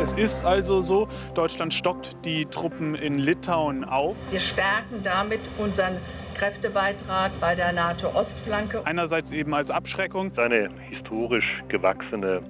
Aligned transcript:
Es 0.00 0.12
ist 0.12 0.44
also 0.44 0.80
so, 0.80 1.08
Deutschland 1.34 1.74
stockt 1.74 2.24
die 2.24 2.46
Truppen 2.46 2.94
in 2.94 3.18
Litauen 3.18 3.84
auf. 3.84 4.16
Wir 4.30 4.38
stärken 4.38 5.02
damit 5.02 5.40
unseren 5.58 5.96
Kräftebeitrag 6.36 7.32
bei 7.40 7.56
der 7.56 7.72
NATO-Ostflanke. 7.72 8.82
Einerseits 8.84 9.32
eben 9.32 9.52
als 9.54 9.72
Abschreckung. 9.72 10.30
Eine 10.38 10.70
historisch 10.88 11.62
gewachsene 11.68 12.40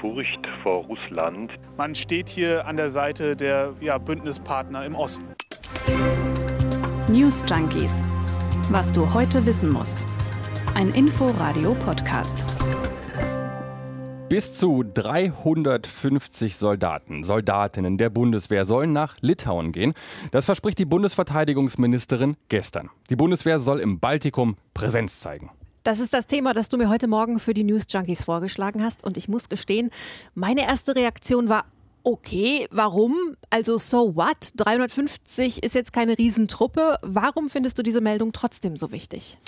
Furcht 0.00 0.46
vor 0.62 0.84
Russland. 0.84 1.50
Man 1.76 1.96
steht 1.96 2.28
hier 2.28 2.64
an 2.64 2.76
der 2.76 2.90
Seite 2.90 3.34
der 3.34 3.72
ja, 3.80 3.98
Bündnispartner 3.98 4.84
im 4.84 4.94
Osten. 4.94 5.26
News 7.08 7.42
Junkies. 7.48 8.02
Was 8.70 8.92
du 8.92 9.12
heute 9.12 9.44
wissen 9.46 9.70
musst. 9.70 10.04
Ein 10.74 10.90
Info-Radio-Podcast. 10.90 12.44
Bis 14.34 14.52
zu 14.52 14.82
350 14.82 16.56
Soldaten, 16.56 17.22
Soldatinnen 17.22 17.98
der 17.98 18.10
Bundeswehr 18.10 18.64
sollen 18.64 18.92
nach 18.92 19.14
Litauen 19.20 19.70
gehen. 19.70 19.94
Das 20.32 20.44
verspricht 20.44 20.80
die 20.80 20.84
Bundesverteidigungsministerin 20.84 22.36
gestern. 22.48 22.90
Die 23.10 23.14
Bundeswehr 23.14 23.60
soll 23.60 23.78
im 23.78 24.00
Baltikum 24.00 24.56
Präsenz 24.74 25.20
zeigen. 25.20 25.52
Das 25.84 26.00
ist 26.00 26.12
das 26.12 26.26
Thema, 26.26 26.52
das 26.52 26.68
du 26.68 26.76
mir 26.78 26.88
heute 26.88 27.06
Morgen 27.06 27.38
für 27.38 27.54
die 27.54 27.62
News 27.62 27.84
Junkies 27.88 28.24
vorgeschlagen 28.24 28.82
hast. 28.82 29.04
Und 29.04 29.16
ich 29.16 29.28
muss 29.28 29.48
gestehen, 29.48 29.90
meine 30.34 30.62
erste 30.62 30.96
Reaktion 30.96 31.48
war, 31.48 31.66
okay, 32.02 32.66
warum? 32.72 33.36
Also 33.50 33.78
so 33.78 34.16
what? 34.16 34.50
350 34.56 35.62
ist 35.62 35.76
jetzt 35.76 35.92
keine 35.92 36.18
Riesentruppe. 36.18 36.96
Warum 37.02 37.48
findest 37.48 37.78
du 37.78 37.84
diese 37.84 38.00
Meldung 38.00 38.32
trotzdem 38.32 38.76
so 38.76 38.90
wichtig? 38.90 39.38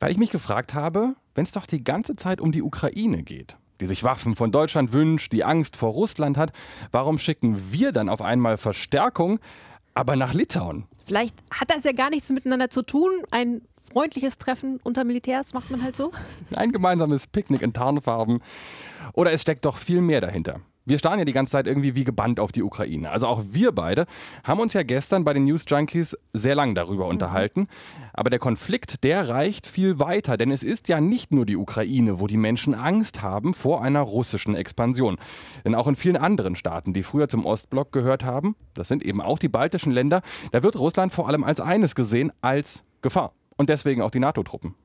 Weil 0.00 0.10
ich 0.10 0.18
mich 0.18 0.32
gefragt 0.32 0.74
habe, 0.74 1.14
wenn 1.36 1.44
es 1.44 1.52
doch 1.52 1.66
die 1.66 1.84
ganze 1.84 2.16
Zeit 2.16 2.40
um 2.40 2.50
die 2.50 2.62
Ukraine 2.62 3.22
geht 3.22 3.56
die 3.80 3.86
sich 3.86 4.04
Waffen 4.04 4.34
von 4.36 4.52
Deutschland 4.52 4.92
wünscht, 4.92 5.32
die 5.32 5.44
Angst 5.44 5.76
vor 5.76 5.90
Russland 5.90 6.36
hat, 6.36 6.52
warum 6.92 7.18
schicken 7.18 7.72
wir 7.72 7.92
dann 7.92 8.08
auf 8.08 8.22
einmal 8.22 8.56
Verstärkung, 8.56 9.38
aber 9.94 10.16
nach 10.16 10.34
Litauen? 10.34 10.84
Vielleicht 11.04 11.36
hat 11.50 11.70
das 11.70 11.84
ja 11.84 11.92
gar 11.92 12.10
nichts 12.10 12.30
miteinander 12.30 12.70
zu 12.70 12.82
tun. 12.82 13.10
Ein 13.30 13.62
freundliches 13.92 14.38
Treffen 14.38 14.80
unter 14.82 15.04
Militärs 15.04 15.54
macht 15.54 15.70
man 15.70 15.82
halt 15.82 15.96
so. 15.96 16.12
Ein 16.54 16.72
gemeinsames 16.72 17.26
Picknick 17.26 17.62
in 17.62 17.72
Tarnfarben. 17.72 18.40
Oder 19.12 19.32
es 19.32 19.42
steckt 19.42 19.64
doch 19.64 19.76
viel 19.76 20.00
mehr 20.00 20.20
dahinter. 20.20 20.60
Wir 20.88 21.00
starren 21.00 21.18
ja 21.18 21.24
die 21.24 21.32
ganze 21.32 21.50
Zeit 21.50 21.66
irgendwie 21.66 21.96
wie 21.96 22.04
gebannt 22.04 22.38
auf 22.38 22.52
die 22.52 22.62
Ukraine. 22.62 23.10
Also 23.10 23.26
auch 23.26 23.42
wir 23.50 23.72
beide 23.72 24.06
haben 24.44 24.60
uns 24.60 24.72
ja 24.72 24.84
gestern 24.84 25.24
bei 25.24 25.34
den 25.34 25.42
News 25.42 25.64
Junkies 25.66 26.16
sehr 26.32 26.54
lang 26.54 26.76
darüber 26.76 27.06
mhm. 27.06 27.10
unterhalten. 27.10 27.66
Aber 28.12 28.30
der 28.30 28.38
Konflikt, 28.38 29.02
der 29.02 29.28
reicht 29.28 29.66
viel 29.66 29.98
weiter, 29.98 30.36
denn 30.36 30.52
es 30.52 30.62
ist 30.62 30.86
ja 30.86 31.00
nicht 31.00 31.32
nur 31.32 31.44
die 31.44 31.56
Ukraine, 31.56 32.20
wo 32.20 32.28
die 32.28 32.36
Menschen 32.36 32.72
Angst 32.72 33.20
haben 33.20 33.52
vor 33.52 33.82
einer 33.82 34.00
russischen 34.00 34.54
Expansion. 34.54 35.16
Denn 35.64 35.74
auch 35.74 35.88
in 35.88 35.96
vielen 35.96 36.16
anderen 36.16 36.54
Staaten, 36.54 36.92
die 36.92 37.02
früher 37.02 37.28
zum 37.28 37.46
Ostblock 37.46 37.90
gehört 37.90 38.22
haben, 38.22 38.54
das 38.74 38.86
sind 38.86 39.04
eben 39.04 39.20
auch 39.20 39.40
die 39.40 39.48
baltischen 39.48 39.90
Länder, 39.90 40.22
da 40.52 40.62
wird 40.62 40.78
Russland 40.78 41.12
vor 41.12 41.26
allem 41.26 41.42
als 41.42 41.60
eines 41.60 41.96
gesehen, 41.96 42.30
als 42.42 42.84
Gefahr. 43.02 43.32
Und 43.56 43.70
deswegen 43.70 44.02
auch 44.02 44.12
die 44.12 44.20
NATO-Truppen. 44.20 44.76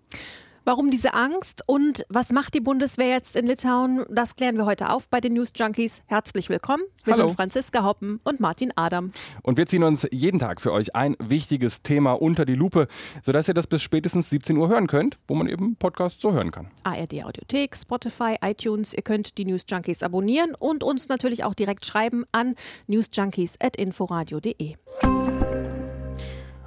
Warum 0.63 0.91
diese 0.91 1.15
Angst 1.15 1.63
und 1.65 2.05
was 2.07 2.31
macht 2.31 2.53
die 2.53 2.59
Bundeswehr 2.59 3.09
jetzt 3.09 3.35
in 3.35 3.47
Litauen? 3.47 4.05
Das 4.11 4.35
klären 4.35 4.57
wir 4.57 4.67
heute 4.67 4.91
auf 4.91 5.09
bei 5.09 5.19
den 5.19 5.33
News 5.33 5.49
Junkies. 5.55 6.03
Herzlich 6.05 6.49
willkommen. 6.49 6.83
Wir 7.03 7.15
Hallo. 7.15 7.29
sind 7.29 7.35
Franziska 7.35 7.83
Hoppen 7.83 8.19
und 8.23 8.39
Martin 8.39 8.71
Adam. 8.75 9.09
Und 9.41 9.57
wir 9.57 9.65
ziehen 9.65 9.81
uns 9.81 10.07
jeden 10.11 10.37
Tag 10.39 10.61
für 10.61 10.71
euch 10.71 10.95
ein 10.95 11.15
wichtiges 11.17 11.81
Thema 11.81 12.13
unter 12.13 12.45
die 12.45 12.53
Lupe, 12.53 12.87
sodass 13.23 13.47
ihr 13.47 13.55
das 13.55 13.65
bis 13.65 13.81
spätestens 13.81 14.29
17 14.29 14.55
Uhr 14.55 14.69
hören 14.69 14.85
könnt, 14.85 15.17
wo 15.27 15.33
man 15.33 15.47
eben 15.47 15.77
Podcasts 15.77 16.21
so 16.21 16.31
hören 16.31 16.51
kann. 16.51 16.67
ARD 16.83 17.23
Audiothek, 17.23 17.75
Spotify, 17.75 18.35
iTunes. 18.43 18.93
Ihr 18.93 19.01
könnt 19.01 19.39
die 19.39 19.45
News 19.45 19.63
Junkies 19.67 20.03
abonnieren 20.03 20.53
und 20.53 20.83
uns 20.83 21.09
natürlich 21.09 21.43
auch 21.43 21.55
direkt 21.55 21.87
schreiben 21.87 22.25
an 22.31 22.53
newsjunkies.inforadio.de. 22.85 24.75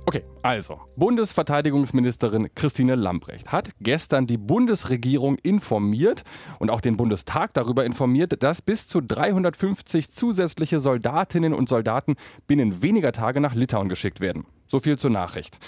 Okay, 0.07 0.23
also, 0.43 0.81
Bundesverteidigungsministerin 0.97 2.55
Christine 2.55 2.95
Lambrecht 2.95 3.53
hat 3.53 3.71
gestern 3.81 4.27
die 4.27 4.37
Bundesregierung 4.37 5.39
informiert 5.39 6.25
und 6.59 6.69
auch 6.69 6.83
den 6.83 6.99
Bundestag 6.99 7.55
darüber 7.55 7.87
informiert, 7.87 8.43
dass 8.43 8.61
bis 8.61 8.87
zu 8.87 9.01
350 9.01 10.11
zusätzliche 10.11 10.79
Soldatinnen 10.81 11.55
und 11.55 11.71
Soldaten 11.71 12.17
binnen 12.47 12.83
weniger 12.83 13.13
Tage 13.13 13.41
nach 13.41 13.55
Litauen 13.55 13.89
geschickt 13.89 14.21
werden. 14.21 14.45
So 14.69 14.79
viel 14.79 14.99
zur 14.99 15.11
Nachricht. 15.11 15.59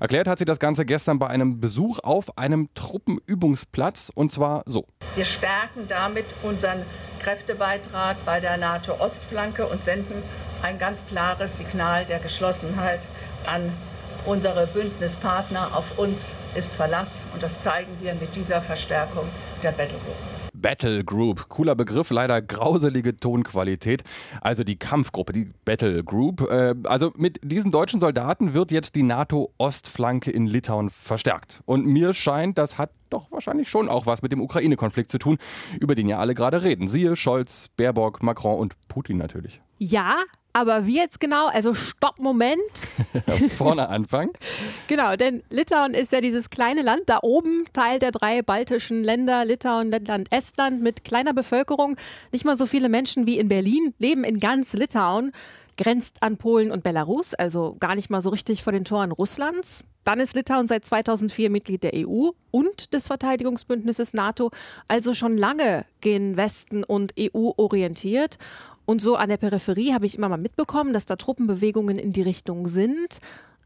Erklärt 0.00 0.26
hat 0.26 0.40
sie 0.40 0.44
das 0.44 0.58
Ganze 0.58 0.84
gestern 0.84 1.20
bei 1.20 1.28
einem 1.28 1.60
Besuch 1.60 2.00
auf 2.00 2.36
einem 2.36 2.70
Truppenübungsplatz 2.74 4.10
und 4.12 4.32
zwar 4.32 4.64
so. 4.66 4.86
Wir 5.14 5.24
stärken 5.24 5.86
damit 5.86 6.26
unseren 6.42 6.82
Kräftebeitrag 7.20 8.16
bei 8.26 8.40
der 8.40 8.56
NATO-Ostflanke 8.56 9.66
und 9.66 9.84
senden 9.84 10.16
ein 10.62 10.78
ganz 10.78 11.06
klares 11.06 11.58
Signal 11.58 12.06
der 12.06 12.18
Geschlossenheit 12.18 13.00
an 13.48 13.72
unsere 14.26 14.66
Bündnispartner. 14.66 15.68
Auf 15.74 15.98
uns 15.98 16.32
ist 16.54 16.72
Verlass 16.72 17.24
und 17.32 17.42
das 17.42 17.60
zeigen 17.60 17.90
wir 18.00 18.14
mit 18.14 18.34
dieser 18.36 18.60
Verstärkung 18.60 19.24
der 19.62 19.72
Battle 19.72 19.98
Group. 20.04 20.34
Battle 20.64 21.04
Group. 21.04 21.50
Cooler 21.50 21.74
Begriff, 21.74 22.08
leider 22.08 22.40
grauselige 22.40 23.14
Tonqualität. 23.14 24.02
Also 24.40 24.64
die 24.64 24.76
Kampfgruppe, 24.76 25.34
die 25.34 25.50
Battle 25.66 26.02
Group. 26.02 26.40
Äh, 26.50 26.74
also 26.84 27.12
mit 27.16 27.38
diesen 27.42 27.70
deutschen 27.70 28.00
Soldaten 28.00 28.54
wird 28.54 28.70
jetzt 28.70 28.94
die 28.94 29.02
NATO-Ostflanke 29.02 30.30
in 30.30 30.46
Litauen 30.46 30.88
verstärkt. 30.88 31.60
Und 31.66 31.84
mir 31.84 32.14
scheint, 32.14 32.56
das 32.56 32.78
hat 32.78 32.92
doch 33.10 33.30
wahrscheinlich 33.30 33.68
schon 33.68 33.90
auch 33.90 34.06
was 34.06 34.22
mit 34.22 34.32
dem 34.32 34.40
Ukraine-Konflikt 34.40 35.10
zu 35.10 35.18
tun, 35.18 35.36
über 35.80 35.94
den 35.94 36.08
ja 36.08 36.18
alle 36.18 36.34
gerade 36.34 36.62
reden. 36.62 36.88
Siehe 36.88 37.14
Scholz, 37.14 37.68
Baerbock, 37.76 38.22
Macron 38.22 38.58
und 38.58 38.74
Putin 38.88 39.18
natürlich. 39.18 39.60
Ja, 39.78 40.18
aber 40.52 40.86
wie 40.86 40.96
jetzt 40.96 41.18
genau? 41.18 41.46
Also 41.46 41.74
Stopp, 41.74 42.20
Moment. 42.20 42.60
Vorne 43.56 43.88
anfangen. 43.88 44.30
genau, 44.86 45.16
denn 45.16 45.42
Litauen 45.50 45.94
ist 45.94 46.12
ja 46.12 46.20
dieses 46.20 46.48
kleine 46.48 46.82
Land 46.82 47.02
da 47.06 47.18
oben, 47.22 47.64
Teil 47.72 47.98
der 47.98 48.12
drei 48.12 48.40
baltischen 48.40 49.02
Länder, 49.02 49.44
Litauen, 49.44 49.90
Lettland, 49.90 50.30
Estland, 50.30 50.80
mit 50.80 51.02
kleiner 51.02 51.34
Bevölkerung. 51.34 51.96
Nicht 52.30 52.44
mal 52.44 52.56
so 52.56 52.66
viele 52.66 52.88
Menschen 52.88 53.26
wie 53.26 53.38
in 53.38 53.48
Berlin 53.48 53.94
leben 53.98 54.22
in 54.22 54.38
ganz 54.38 54.74
Litauen. 54.74 55.32
Grenzt 55.76 56.22
an 56.22 56.36
Polen 56.36 56.70
und 56.70 56.84
Belarus, 56.84 57.34
also 57.34 57.76
gar 57.80 57.96
nicht 57.96 58.08
mal 58.08 58.20
so 58.20 58.30
richtig 58.30 58.62
vor 58.62 58.72
den 58.72 58.84
Toren 58.84 59.10
Russlands. 59.10 59.84
Dann 60.04 60.20
ist 60.20 60.36
Litauen 60.36 60.68
seit 60.68 60.84
2004 60.84 61.50
Mitglied 61.50 61.82
der 61.82 61.94
EU 61.94 62.30
und 62.52 62.94
des 62.94 63.08
Verteidigungsbündnisses 63.08 64.14
NATO, 64.14 64.52
also 64.86 65.14
schon 65.14 65.36
lange 65.36 65.84
gen 66.00 66.36
Westen 66.36 66.84
und 66.84 67.14
EU 67.18 67.50
orientiert. 67.56 68.38
Und 68.86 69.00
so 69.00 69.16
an 69.16 69.28
der 69.28 69.36
Peripherie 69.36 69.92
habe 69.92 70.06
ich 70.06 70.16
immer 70.16 70.28
mal 70.28 70.36
mitbekommen, 70.36 70.92
dass 70.92 71.06
da 71.06 71.16
Truppenbewegungen 71.16 71.96
in 71.96 72.12
die 72.12 72.22
Richtung 72.22 72.68
sind. 72.68 73.18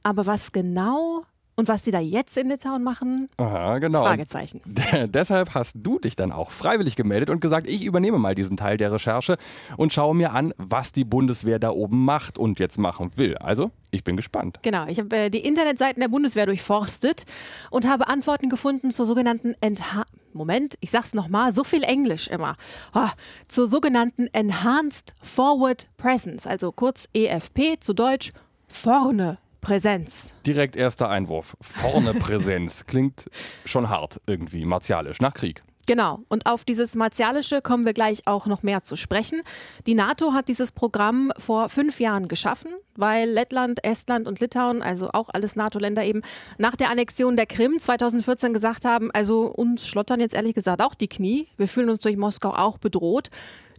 Aber 0.03 0.27
was 0.27 0.53
genau 0.53 1.25
und 1.59 1.67
was 1.67 1.85
sie 1.85 1.91
da 1.91 1.99
jetzt 1.99 2.37
in 2.37 2.49
Litauen 2.49 2.85
machen? 2.85 3.29
Aha, 3.37 3.81
genau. 3.81 4.05
Fragezeichen. 4.05 4.61
deshalb 5.07 5.55
hast 5.55 5.75
du 5.75 5.99
dich 5.99 6.15
dann 6.15 6.31
auch 6.31 6.53
freiwillig 6.53 6.95
gemeldet 6.95 7.31
und 7.31 7.41
gesagt, 7.41 7.69
ich 7.69 7.85
übernehme 7.85 8.17
mal 8.17 8.37
diesen 8.37 8.57
Teil 8.57 8.77
der 8.77 8.93
Recherche 8.93 9.39
und 9.77 9.93
schaue 9.93 10.15
mir 10.15 10.33
an, 10.33 10.55
was 10.57 10.93
die 10.93 11.05
Bundeswehr 11.05 11.59
da 11.59 11.71
oben 11.71 12.05
macht 12.05 12.39
und 12.39 12.61
jetzt 12.61 12.79
machen 12.79 13.11
will. 13.17 13.37
Also, 13.39 13.73
ich 13.91 14.05
bin 14.05 14.17
gespannt. 14.17 14.61
Genau, 14.63 14.87
ich 14.87 15.01
habe 15.01 15.17
äh, 15.17 15.31
die 15.31 15.41
Internetseiten 15.41 16.01
der 16.01 16.07
Bundeswehr 16.07 16.47
durchforstet 16.47 17.25
und 17.73 17.89
habe 17.89 18.07
Antworten 18.07 18.51
gefunden 18.51 18.93
zur 18.93 19.07
sogenannten 19.07 19.57
Entha 19.61 20.05
Moment, 20.39 20.77
ich 20.81 20.91
sag's 20.91 21.13
nochmal, 21.13 21.53
so 21.53 21.65
viel 21.65 21.83
Englisch 21.83 22.29
immer. 22.29 22.57
Oh, 22.95 23.09
zur 23.49 23.67
sogenannten 23.67 24.29
Enhanced 24.29 25.15
Forward 25.23 25.87
Presence, 25.99 26.47
also 26.47 26.73
kurz 26.73 27.09
EFP 27.13 27.79
zu 27.81 27.93
Deutsch 27.93 28.33
vorne 28.69 29.39
Präsenz. 29.61 30.35
Direkt 30.47 30.77
erster 30.77 31.09
Einwurf. 31.11 31.57
Vorne 31.61 32.15
Präsenz. 32.19 32.87
Klingt 32.87 33.27
schon 33.65 33.89
hart 33.89 34.21
irgendwie, 34.27 34.65
martialisch, 34.65 35.21
nach 35.21 35.35
Krieg. 35.35 35.63
Genau. 35.89 36.21
Und 36.29 36.45
auf 36.45 36.67
dieses 36.67 36.97
Martialische 36.97 37.63
kommen 37.63 37.87
wir 37.87 37.95
gleich 37.95 38.27
auch 38.27 38.45
noch 38.45 38.63
mehr 38.63 38.85
zu 38.85 38.95
sprechen. 38.95 39.41
Die 39.87 39.95
NATO 39.95 40.35
hat 40.35 40.49
dieses 40.49 40.71
Programm 40.71 41.33
vor 41.39 41.71
fünf 41.71 41.99
Jahren 41.99 42.29
geschaffen, 42.29 42.73
weil 42.95 43.27
Lettland, 43.31 43.83
Estland 43.83 44.29
und 44.29 44.39
Litauen, 44.39 44.83
also 44.83 45.09
auch 45.15 45.31
alles 45.33 45.57
NATO-Länder 45.57 46.05
eben, 46.05 46.21
nach 46.59 46.77
der 46.77 46.91
Annexion 46.91 47.39
der 47.39 47.47
Krim 47.47 47.79
2014 47.79 48.53
gesagt 48.53 48.85
haben, 48.85 49.11
also 49.13 49.47
uns 49.47 49.87
schlottern 49.87 50.21
jetzt 50.21 50.35
ehrlich 50.35 50.55
gesagt 50.55 50.83
auch 50.83 50.95
die 50.95 51.09
Knie. 51.09 51.49
Wir 51.57 51.69
fühlen 51.69 51.89
uns 51.89 52.03
durch 52.03 52.19
Moskau 52.19 52.51
auch 52.51 52.77
bedroht. 52.77 53.31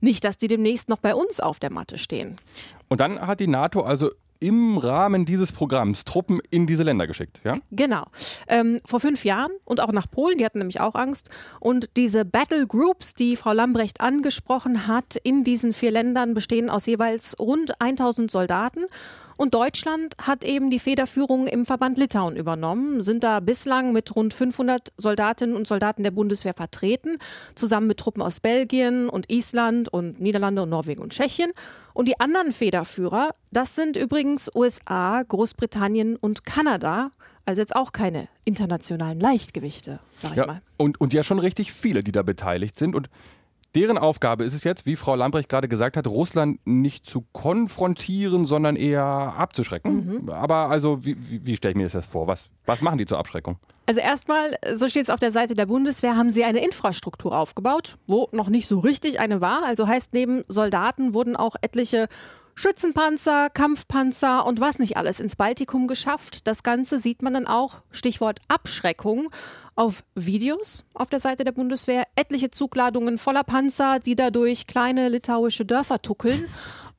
Nicht, 0.02 0.26
dass 0.26 0.40
die 0.40 0.48
demnächst 0.48 0.90
noch 0.90 0.98
bei 0.98 1.14
uns 1.14 1.40
auf 1.40 1.60
der 1.60 1.72
Matte 1.72 2.00
stehen. 2.00 2.38
Und 2.88 3.02
dann 3.02 3.22
hat 3.22 3.40
die 3.40 3.48
NATO 3.48 3.82
also 3.82 4.10
im 4.40 4.78
Rahmen 4.78 5.26
dieses 5.26 5.52
Programms 5.52 6.06
Truppen 6.06 6.40
in 6.50 6.66
diese 6.66 6.84
Länder 6.84 7.08
geschickt, 7.08 7.42
ja? 7.44 7.58
Genau. 7.72 8.06
Ähm, 8.48 8.80
vor 8.86 9.00
fünf 9.00 9.26
Jahren 9.26 9.52
und 9.66 9.82
auch 9.82 9.92
nach 9.92 10.10
Polen, 10.10 10.38
die 10.38 10.46
hatten 10.46 10.60
nämlich 10.60 10.80
auch 10.80 10.96
Angst. 10.96 11.30
Und 11.60 11.90
diese 11.98 12.26
Battle 12.26 12.66
Groups, 12.66 13.14
die 13.14 13.36
Frau 13.36 13.52
Lambrecht 13.52 14.02
angesprochen 14.02 14.88
hat, 14.88 15.18
in 15.24 15.44
diesen 15.44 15.74
vier 15.74 15.92
Ländern 15.92 16.34
bestehen 16.34 16.70
aus 16.70 16.86
jeweils 16.86 17.38
rund 17.40 17.82
1000 17.82 18.32
Soldaten. 18.32 18.86
Und 19.40 19.54
Deutschland 19.54 20.16
hat 20.22 20.44
eben 20.44 20.70
die 20.70 20.80
Federführung 20.80 21.48
im 21.48 21.66
Verband 21.66 21.98
Litauen 21.98 22.36
übernommen, 22.36 23.00
sind 23.00 23.24
da 23.24 23.40
bislang 23.40 23.94
mit 23.94 24.14
rund 24.14 24.34
500 24.34 24.92
Soldatinnen 24.98 25.56
und 25.56 25.66
Soldaten 25.66 26.04
der 26.04 26.12
Bundeswehr 26.12 26.54
vertreten, 26.54 27.20
zusammen 27.56 27.88
mit 27.88 27.98
Truppen 28.00 28.22
aus 28.22 28.42
Belgien 28.42 29.08
und 29.08 29.32
Island 29.32 29.88
und 29.88 30.20
Niederlande 30.20 30.64
und 30.64 30.70
Norwegen 30.70 31.02
und 31.02 31.14
Tschechien. 31.14 31.54
Und 31.94 32.10
die 32.10 32.20
anderen 32.20 32.52
Federführer, 32.52 33.30
das 33.50 33.78
sind 33.78 33.96
übrigens 33.96 34.54
USA, 34.54 35.24
Großbritannien 35.24 36.18
und 36.18 36.44
Kanada. 36.44 37.10
Also 37.46 37.62
jetzt 37.62 37.78
auch 37.78 37.94
keine 37.94 38.28
internationalen 38.44 39.22
Leichtgewichte, 39.22 40.02
sag 40.16 40.32
ich 40.32 40.38
ja, 40.38 40.48
mal. 40.48 40.62
Und, 40.76 41.00
und 41.00 41.14
ja 41.14 41.24
schon 41.24 41.40
richtig 41.40 41.72
viele, 41.72 42.04
die 42.04 42.12
da 42.12 42.24
beteiligt 42.24 42.78
sind. 42.78 42.94
Und 42.94 43.10
deren 43.76 43.98
Aufgabe 43.98 44.44
ist 44.44 44.54
es 44.54 44.64
jetzt, 44.64 44.86
wie 44.86 44.96
Frau 44.96 45.16
Lambrecht 45.16 45.50
gerade 45.50 45.68
gesagt 45.68 45.98
hat, 45.98 46.08
Russland 46.08 46.60
nicht 46.66 47.08
zu 47.08 47.26
konfrontieren, 47.32 48.46
sondern 48.46 48.76
eher 48.76 49.04
abzuschrecken. 49.04 50.22
Mhm. 50.24 50.30
Aber 50.30 50.70
also, 50.70 51.06
wie, 51.06 51.16
wie, 51.30 51.46
wie 51.46 51.56
stelle 51.56 51.72
ich 51.72 51.78
mir 51.78 51.84
das 51.84 51.94
jetzt 51.94 52.10
vor? 52.10 52.28
Was, 52.28 52.50
was 52.66 52.82
machen 52.82 52.98
die 52.98 53.06
zur 53.06 53.20
Abschreckung? 53.20 53.58
Also 53.86 54.02
erstmal, 54.02 54.56
so 54.76 54.88
steht 54.88 55.04
es 55.04 55.10
auf 55.10 55.20
der 55.20 55.32
Seite 55.32 55.56
der 55.56 55.66
Bundeswehr, 55.66 56.16
haben 56.16 56.30
sie 56.30 56.44
eine 56.44 56.64
Infrastruktur 56.64 57.36
aufgebaut, 57.36 57.98
wo 58.06 58.30
noch 58.32 58.50
nicht 58.50 58.68
so 58.68 58.80
richtig 58.80 59.20
eine 59.20 59.42
war. 59.42 59.64
Also 59.66 59.88
heißt, 59.88 60.14
neben 60.14 60.44
Soldaten 60.48 61.16
wurden 61.16 61.36
auch 61.36 61.56
etliche 61.62 62.08
Schützenpanzer, 62.56 63.50
Kampfpanzer 63.50 64.46
und 64.46 64.60
was 64.60 64.80
nicht 64.80 64.98
alles 64.98 65.20
ins 65.20 65.36
Baltikum 65.36 65.88
geschafft. 65.88 66.48
Das 66.48 66.64
Ganze 66.64 67.00
sieht 67.00 67.22
man 67.22 67.34
dann 67.34 67.48
auch, 67.48 67.82
Stichwort 67.92 68.40
Abschreckung, 68.48 69.30
auf 69.76 70.04
Videos 70.14 70.84
auf 70.94 71.10
der 71.10 71.22
Seite 71.22 71.46
der 71.46 71.54
Bundeswehr. 71.54 72.04
Etliche 72.16 72.52
Zugladungen 72.52 73.18
voller 73.18 73.46
Panzer, 73.46 74.00
die 74.00 74.16
da 74.16 74.30
durch 74.30 74.68
kleine 74.68 75.08
litauische 75.08 75.66
Dörfer 75.66 76.02
tuckeln. 76.02 76.48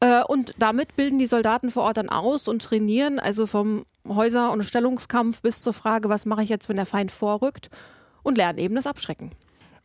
Äh, 0.00 0.24
und 0.24 0.54
damit 0.58 0.96
bilden 0.96 1.18
die 1.18 1.26
Soldaten 1.26 1.70
vor 1.70 1.82
Ort 1.82 1.98
dann 1.98 2.08
aus 2.08 2.48
und 2.48 2.62
trainieren, 2.62 3.18
also 3.18 3.46
vom 3.46 3.84
Häuser- 4.08 4.50
und 4.50 4.62
Stellungskampf 4.62 5.42
bis 5.42 5.62
zur 5.62 5.74
Frage, 5.74 6.08
was 6.08 6.24
mache 6.24 6.42
ich 6.42 6.48
jetzt, 6.48 6.70
wenn 6.70 6.76
der 6.76 6.86
Feind 6.86 7.10
vorrückt, 7.10 7.68
und 8.22 8.38
lernen 8.38 8.58
eben 8.58 8.74
das 8.74 8.86
Abschrecken. 8.86 9.32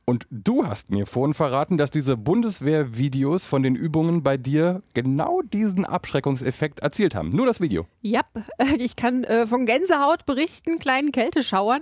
Und 0.05 0.27
du 0.29 0.67
hast 0.67 0.91
mir 0.91 1.07
vorhin 1.07 1.33
verraten, 1.33 1.77
dass 1.77 1.89
diese 1.89 2.15
Bundeswehr-Videos 2.15 3.47
von 3.47 3.63
den 3.63 3.75
Übungen 3.75 4.21
bei 4.21 4.37
dir 4.37 4.83
genau 4.93 5.41
diesen 5.41 5.83
Abschreckungseffekt 5.83 6.79
erzielt 6.79 7.15
haben. 7.15 7.29
Nur 7.29 7.47
das 7.47 7.59
Video. 7.59 7.87
Ja, 8.01 8.21
ich 8.77 8.95
kann 8.95 9.23
äh, 9.23 9.47
von 9.47 9.65
Gänsehaut 9.65 10.27
berichten, 10.27 10.77
kleinen 10.77 11.11
Kälteschauern. 11.11 11.81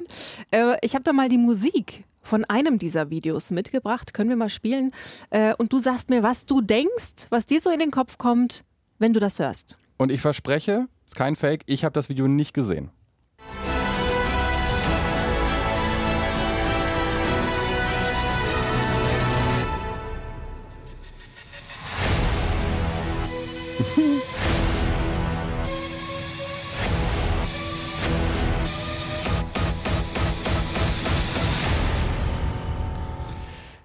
Äh, 0.51 0.77
ich 0.81 0.95
habe 0.95 1.03
da 1.03 1.11
mal 1.11 1.27
die 1.27 1.37
Musik 1.37 2.05
von 2.21 2.45
einem 2.45 2.79
dieser 2.79 3.09
Videos 3.09 3.51
mitgebracht. 3.51 4.13
Können 4.13 4.29
wir 4.29 4.37
mal 4.37 4.49
spielen? 4.49 4.91
Äh, 5.29 5.53
und 5.55 5.73
du 5.73 5.79
sagst 5.79 6.09
mir, 6.09 6.23
was 6.23 6.45
du 6.45 6.61
denkst, 6.61 7.27
was 7.29 7.45
dir 7.45 7.59
so 7.59 7.69
in 7.69 7.79
den 7.79 7.91
Kopf 7.91 8.17
kommt, 8.17 8.63
wenn 8.99 9.11
du 9.11 9.19
das 9.19 9.39
hörst. 9.39 9.77
Und 9.97 10.11
ich 10.11 10.21
verspreche, 10.21 10.87
ist 11.05 11.15
kein 11.15 11.35
Fake, 11.35 11.63
ich 11.65 11.83
habe 11.83 11.93
das 11.93 12.07
Video 12.07 12.29
nicht 12.29 12.53
gesehen. 12.53 12.89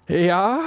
Ja, 0.09 0.61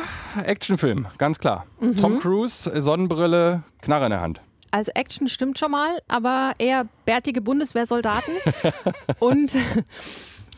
Actionfilm, 0.43 1.07
ganz 1.17 1.39
klar. 1.39 1.65
Mhm. 1.79 1.97
Tom 1.97 2.19
Cruise, 2.19 2.71
Sonnenbrille, 2.79 3.63
Knarre 3.81 4.05
in 4.05 4.11
der 4.11 4.21
Hand. 4.21 4.41
Also 4.69 4.91
Action 4.93 5.27
stimmt 5.27 5.57
schon 5.57 5.71
mal, 5.71 5.99
aber 6.07 6.53
eher 6.59 6.87
bärtige 7.05 7.41
Bundeswehrsoldaten. 7.41 8.35
und, 9.19 9.55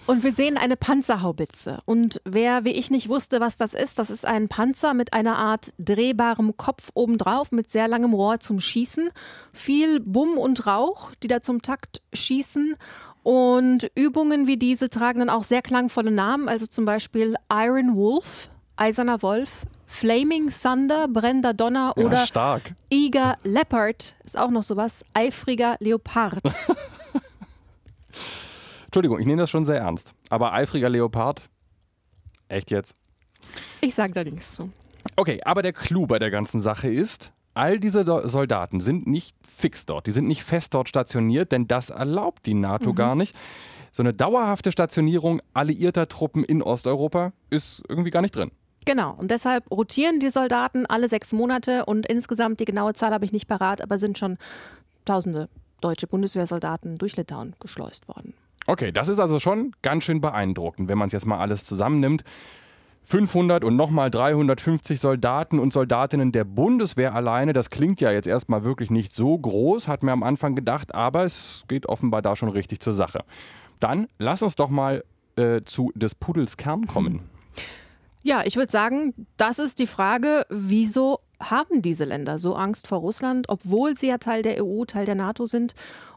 und 0.05 0.23
wir 0.23 0.33
sehen 0.33 0.57
eine 0.57 0.75
Panzerhaubitze. 0.75 1.79
Und 1.85 2.21
wer 2.25 2.65
wie 2.65 2.73
ich 2.73 2.91
nicht 2.91 3.07
wusste, 3.07 3.39
was 3.39 3.55
das 3.55 3.73
ist, 3.73 3.99
das 3.99 4.09
ist 4.09 4.25
ein 4.25 4.49
Panzer 4.49 4.93
mit 4.93 5.13
einer 5.13 5.37
Art 5.37 5.73
drehbarem 5.79 6.57
Kopf 6.57 6.89
obendrauf, 6.93 7.53
mit 7.53 7.71
sehr 7.71 7.87
langem 7.87 8.13
Rohr 8.13 8.41
zum 8.41 8.59
Schießen. 8.59 9.09
Viel 9.53 10.01
Bumm 10.01 10.37
und 10.37 10.67
Rauch, 10.67 11.11
die 11.23 11.27
da 11.27 11.41
zum 11.41 11.61
Takt 11.61 12.01
schießen. 12.11 12.75
Und 13.23 13.89
Übungen 13.95 14.45
wie 14.45 14.57
diese 14.57 14.89
tragen 14.89 15.19
dann 15.19 15.29
auch 15.29 15.43
sehr 15.43 15.61
klangvolle 15.61 16.11
Namen, 16.11 16.49
also 16.49 16.67
zum 16.67 16.83
Beispiel 16.83 17.35
Iron 17.49 17.95
Wolf, 17.95 18.49
Eiserner 18.75 19.21
Wolf, 19.21 19.65
Flaming 19.85 20.49
Thunder, 20.49 21.07
brennender 21.07 21.53
Donner 21.53 21.93
ja, 21.95 22.03
oder 22.03 22.25
stark. 22.25 22.73
Eager 22.89 23.37
Leopard 23.43 24.15
ist 24.23 24.37
auch 24.37 24.49
noch 24.49 24.63
sowas, 24.63 25.05
eifriger 25.13 25.77
Leopard. 25.79 26.39
Entschuldigung, 28.85 29.19
ich 29.19 29.25
nehme 29.25 29.41
das 29.41 29.49
schon 29.49 29.65
sehr 29.65 29.79
ernst. 29.79 30.13
Aber 30.29 30.53
eifriger 30.53 30.89
Leopard? 30.89 31.41
Echt 32.47 32.71
jetzt? 32.71 32.95
Ich 33.81 33.93
sage 33.93 34.13
da 34.13 34.23
nichts 34.23 34.55
zu. 34.55 34.71
Okay, 35.15 35.39
aber 35.43 35.61
der 35.61 35.73
Clou 35.73 36.07
bei 36.07 36.17
der 36.19 36.31
ganzen 36.31 36.61
Sache 36.61 36.89
ist, 36.89 37.31
all 37.53 37.79
diese 37.79 38.05
Soldaten 38.27 38.79
sind 38.79 39.05
nicht 39.05 39.35
fix 39.47 39.85
dort, 39.85 40.07
die 40.07 40.11
sind 40.11 40.27
nicht 40.27 40.43
fest 40.43 40.73
dort 40.73 40.89
stationiert, 40.89 41.51
denn 41.51 41.67
das 41.67 41.89
erlaubt 41.89 42.45
die 42.45 42.53
NATO 42.55 42.91
mhm. 42.91 42.95
gar 42.95 43.15
nicht. 43.15 43.35
So 43.91 44.01
eine 44.01 44.13
dauerhafte 44.13 44.71
Stationierung 44.71 45.41
alliierter 45.53 46.07
Truppen 46.07 46.43
in 46.43 46.63
Osteuropa 46.63 47.33
ist 47.51 47.83
irgendwie 47.87 48.09
gar 48.09 48.21
nicht 48.21 48.35
drin. 48.35 48.51
Genau, 48.85 49.13
und 49.17 49.31
deshalb 49.31 49.69
rotieren 49.71 50.19
die 50.19 50.29
Soldaten 50.29 50.85
alle 50.85 51.09
sechs 51.09 51.31
Monate 51.33 51.85
und 51.85 52.05
insgesamt, 52.05 52.59
die 52.59 52.65
genaue 52.65 52.93
Zahl 52.93 53.11
habe 53.11 53.25
ich 53.25 53.31
nicht 53.31 53.47
parat, 53.47 53.81
aber 53.81 53.97
sind 53.97 54.17
schon 54.17 54.37
tausende 55.05 55.49
deutsche 55.81 56.07
Bundeswehrsoldaten 56.07 56.97
durch 56.97 57.17
Litauen 57.17 57.55
geschleust 57.59 58.07
worden. 58.07 58.33
Okay, 58.65 58.91
das 58.91 59.09
ist 59.09 59.19
also 59.19 59.39
schon 59.39 59.73
ganz 59.81 60.05
schön 60.05 60.21
beeindruckend, 60.21 60.87
wenn 60.87 60.97
man 60.97 61.07
es 61.07 61.13
jetzt 61.13 61.25
mal 61.25 61.39
alles 61.39 61.63
zusammennimmt. 61.65 62.23
500 63.05 63.65
und 63.65 63.75
nochmal 63.75 64.09
350 64.09 64.99
Soldaten 64.99 65.59
und 65.59 65.73
Soldatinnen 65.73 66.31
der 66.31 66.45
Bundeswehr 66.45 67.13
alleine, 67.13 67.51
das 67.51 67.69
klingt 67.69 67.99
ja 67.99 68.11
jetzt 68.11 68.27
erstmal 68.27 68.63
wirklich 68.63 68.89
nicht 68.89 69.13
so 69.13 69.37
groß, 69.37 69.89
hat 69.89 70.03
mir 70.03 70.13
am 70.13 70.23
Anfang 70.23 70.55
gedacht, 70.55 70.95
aber 70.95 71.25
es 71.25 71.65
geht 71.67 71.87
offenbar 71.87 72.21
da 72.21 72.37
schon 72.37 72.47
richtig 72.47 72.79
zur 72.79 72.93
Sache. 72.93 73.25
Dann 73.81 74.07
lass 74.19 74.41
uns 74.41 74.55
doch 74.55 74.69
mal 74.69 75.03
äh, 75.35 75.61
zu 75.65 75.91
des 75.95 76.15
Pudels 76.15 76.55
Kern 76.55 76.87
kommen. 76.87 77.21
Ja, 78.25 78.43
ich 78.45 78.55
würde 78.55 78.71
sagen, 78.71 79.13
das 79.35 79.59
ist 79.59 79.79
die 79.79 79.87
Frage, 79.87 80.45
wieso 80.49 81.19
haben 81.41 81.81
diese 81.81 82.05
Länder 82.05 82.39
so 82.39 82.55
Angst 82.55 82.87
vor 82.87 82.99
Russland, 82.99 83.49
obwohl 83.49 83.97
sie 83.97 84.07
ja 84.07 84.17
Teil 84.17 84.43
der 84.43 84.63
EU, 84.63 84.85
Teil 84.85 85.05
der 85.05 85.15
NATO 85.15 85.45
sind 85.45 85.73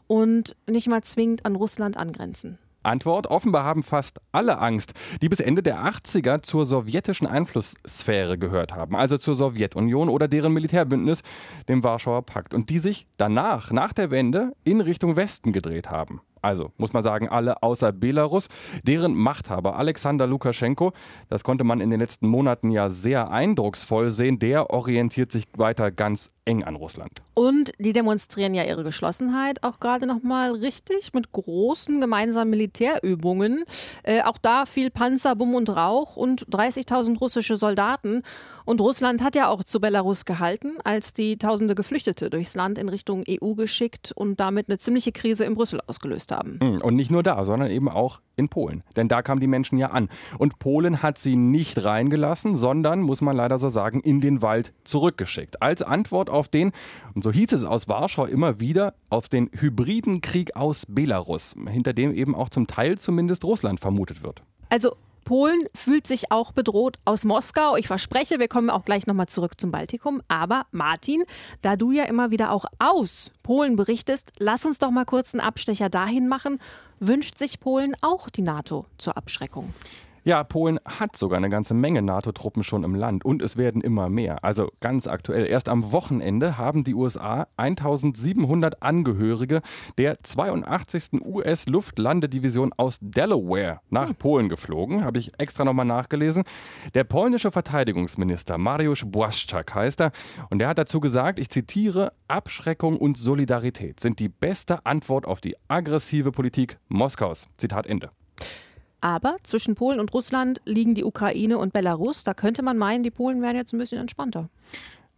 und 0.07 0.55
nicht 0.67 0.87
mal 0.87 1.03
zwingend 1.03 1.45
an 1.45 1.57
Russland 1.57 1.97
angrenzen? 1.97 2.59
Antwort, 2.83 3.27
offenbar 3.27 3.65
haben 3.65 3.83
fast 3.83 4.19
alle 4.31 4.59
Angst, 4.59 4.93
die 5.21 5.27
bis 5.27 5.41
Ende 5.41 5.61
der 5.61 5.83
80er 5.83 6.43
zur 6.43 6.65
sowjetischen 6.65 7.27
Einflusssphäre 7.27 8.37
gehört 8.37 8.73
haben, 8.73 8.95
also 8.95 9.17
zur 9.17 9.35
Sowjetunion 9.35 10.07
oder 10.07 10.29
deren 10.29 10.53
Militärbündnis, 10.53 11.23
dem 11.67 11.83
Warschauer 11.83 12.21
Pakt, 12.21 12.53
und 12.53 12.69
die 12.69 12.79
sich 12.79 13.05
danach, 13.17 13.71
nach 13.71 13.91
der 13.91 14.11
Wende, 14.11 14.53
in 14.63 14.79
Richtung 14.79 15.17
Westen 15.17 15.51
gedreht 15.51 15.89
haben 15.89 16.21
also 16.47 16.71
muss 16.77 16.93
man 16.93 17.03
sagen, 17.03 17.27
alle 17.27 17.61
außer 17.61 17.91
Belarus, 17.91 18.47
deren 18.83 19.15
Machthaber 19.15 19.75
Alexander 19.75 20.25
Lukaschenko, 20.27 20.93
das 21.29 21.43
konnte 21.43 21.65
man 21.65 21.81
in 21.81 21.89
den 21.89 21.99
letzten 21.99 22.27
Monaten 22.27 22.71
ja 22.71 22.87
sehr 22.87 23.29
eindrucksvoll 23.31 24.09
sehen, 24.11 24.39
der 24.39 24.69
orientiert 24.69 25.29
sich 25.31 25.43
weiter 25.57 25.91
ganz 25.91 26.31
eng 26.45 26.63
an 26.63 26.75
Russland. 26.75 27.11
Und 27.33 27.73
die 27.77 27.91
demonstrieren 27.91 28.53
ja 28.53 28.63
ihre 28.63 28.85
Geschlossenheit 28.85 29.61
auch 29.63 29.81
gerade 29.81 30.07
nochmal 30.07 30.51
richtig 30.51 31.13
mit 31.13 31.33
großen 31.33 31.99
gemeinsamen 31.99 32.49
Militärübungen. 32.49 33.65
Äh, 34.03 34.21
auch 34.21 34.37
da 34.37 34.65
viel 34.65 34.89
Panzer, 34.89 35.35
Bumm 35.35 35.53
und 35.53 35.69
Rauch 35.69 36.15
und 36.15 36.47
30.000 36.47 37.19
russische 37.19 37.57
Soldaten. 37.57 38.23
Und 38.67 38.81
Russland 38.81 39.23
hat 39.23 39.33
ja 39.33 39.47
auch 39.47 39.63
zu 39.63 39.79
Belarus 39.79 40.25
gehalten, 40.25 40.75
als 40.83 41.13
die 41.13 41.37
tausende 41.37 41.73
Geflüchtete 41.73 42.29
durchs 42.29 42.53
Land 42.53 42.77
in 42.77 42.89
Richtung 42.89 43.23
EU 43.25 43.53
geschickt 43.53 44.11
und 44.13 44.41
damit 44.41 44.67
eine 44.67 44.77
ziemliche 44.77 45.13
Krise 45.13 45.45
in 45.45 45.55
Brüssel 45.55 45.79
ausgelöst 45.87 46.33
haben. 46.33 46.59
Hm, 46.61 46.81
und 46.81 46.97
nicht 46.97 47.09
nur 47.09 47.23
da, 47.23 47.45
sondern 47.45 47.71
eben 47.71 47.87
auch 47.87 48.19
in 48.35 48.49
Polen. 48.49 48.83
Denn 48.97 49.07
da 49.07 49.21
kamen 49.21 49.39
die 49.39 49.47
Menschen 49.47 49.77
ja 49.77 49.91
an. 49.91 50.09
Und 50.37 50.59
Polen 50.59 51.01
hat 51.01 51.17
sie 51.17 51.37
nicht 51.37 51.85
reingelassen, 51.85 52.57
sondern, 52.57 52.99
muss 52.99 53.21
man 53.21 53.37
leider 53.37 53.57
so 53.57 53.69
sagen, 53.69 54.01
in 54.01 54.19
den 54.19 54.41
Wald 54.41 54.73
zurückgeschickt. 54.83 55.61
Als 55.61 55.81
Antwort 55.81 56.29
auf 56.29 56.49
den, 56.49 56.73
und 57.15 57.23
so 57.23 57.31
hieß 57.31 57.53
es 57.53 57.63
aus 57.63 57.87
Warschau 57.87 58.25
immer 58.25 58.59
wieder, 58.59 58.95
auf 59.09 59.29
den 59.29 59.49
hybriden 59.53 60.19
Krieg 60.19 60.57
aus 60.57 60.85
Belarus, 60.89 61.55
hinter 61.69 61.93
dem 61.93 62.13
eben 62.13 62.35
auch 62.35 62.49
zum 62.49 62.67
Teil 62.67 62.97
zumindest 62.97 63.45
Russland 63.45 63.79
vermutet 63.79 64.23
wird. 64.23 64.43
Also 64.67 64.97
Polen 65.27 65.59
fühlt 65.75 66.07
sich 66.07 66.31
auch 66.31 66.53
bedroht 66.53 66.99
aus 67.03 67.25
Moskau. 67.25 67.75
Ich 67.75 67.87
verspreche, 67.87 68.39
wir 68.39 68.47
kommen 68.47 68.69
auch 68.69 68.85
gleich 68.85 69.07
nochmal 69.07 69.27
zurück 69.27 69.59
zum 69.59 69.71
Baltikum. 69.71 70.21
Aber 70.29 70.67
Martin, 70.71 71.25
da 71.61 71.75
du 71.75 71.91
ja 71.91 72.05
immer 72.05 72.31
wieder 72.31 72.53
auch 72.53 72.63
aus 72.79 73.31
Polen 73.43 73.75
berichtest, 73.75 74.31
lass 74.39 74.65
uns 74.65 74.79
doch 74.79 74.89
mal 74.89 75.03
kurz 75.03 75.33
einen 75.33 75.41
Abstecher 75.41 75.89
dahin 75.89 76.29
machen. 76.29 76.61
Wünscht 77.01 77.37
sich 77.37 77.59
Polen 77.59 77.93
auch 77.99 78.29
die 78.29 78.41
NATO 78.41 78.85
zur 78.97 79.17
Abschreckung? 79.17 79.73
Ja, 80.27 80.43
Polen 80.43 80.77
hat 80.83 81.15
sogar 81.15 81.37
eine 81.37 81.49
ganze 81.49 81.73
Menge 81.73 82.01
NATO-Truppen 82.01 82.61
schon 82.61 82.83
im 82.83 82.95
Land 82.95 83.23
und 83.23 83.41
es 83.41 83.55
werden 83.55 83.79
immer 83.79 84.09
mehr. 84.09 84.43
Also 84.43 84.69
ganz 84.81 85.07
aktuell. 85.07 85.47
Erst 85.47 85.69
am 85.69 85.93
Wochenende 85.93 86.57
haben 86.57 86.83
die 86.83 86.95
USA 86.95 87.47
1700 87.55 88.83
Angehörige 88.83 89.61
der 89.97 90.21
82. 90.21 91.21
US-Luftlandedivision 91.23 92.73
aus 92.75 92.97
Delaware 92.99 93.79
nach 93.89 94.09
hm. 94.09 94.15
Polen 94.15 94.49
geflogen. 94.49 95.05
Habe 95.05 95.19
ich 95.19 95.31
extra 95.39 95.63
nochmal 95.63 95.85
nachgelesen. 95.85 96.43
Der 96.93 97.05
polnische 97.05 97.49
Verteidigungsminister 97.49 98.57
Mariusz 98.57 99.05
Błaszczak 99.05 99.75
heißt 99.75 100.01
er 100.01 100.11
und 100.49 100.59
der 100.59 100.67
hat 100.67 100.77
dazu 100.77 100.99
gesagt, 100.99 101.39
ich 101.39 101.49
zitiere, 101.49 102.11
Abschreckung 102.27 102.97
und 102.97 103.17
Solidarität 103.17 104.01
sind 104.01 104.19
die 104.19 104.27
beste 104.27 104.85
Antwort 104.85 105.25
auf 105.25 105.39
die 105.39 105.55
aggressive 105.69 106.33
Politik 106.33 106.79
Moskaus. 106.89 107.47
Zitat 107.55 107.87
Ende. 107.87 108.11
Aber 109.01 109.35
zwischen 109.43 109.75
Polen 109.75 109.99
und 109.99 110.13
Russland 110.13 110.61
liegen 110.65 110.95
die 110.95 111.03
Ukraine 111.03 111.57
und 111.57 111.73
Belarus. 111.73 112.23
Da 112.23 112.33
könnte 112.33 112.63
man 112.63 112.77
meinen, 112.77 113.03
die 113.03 113.11
Polen 113.11 113.41
wären 113.41 113.55
jetzt 113.55 113.73
ein 113.73 113.79
bisschen 113.79 113.99
entspannter. 113.99 114.49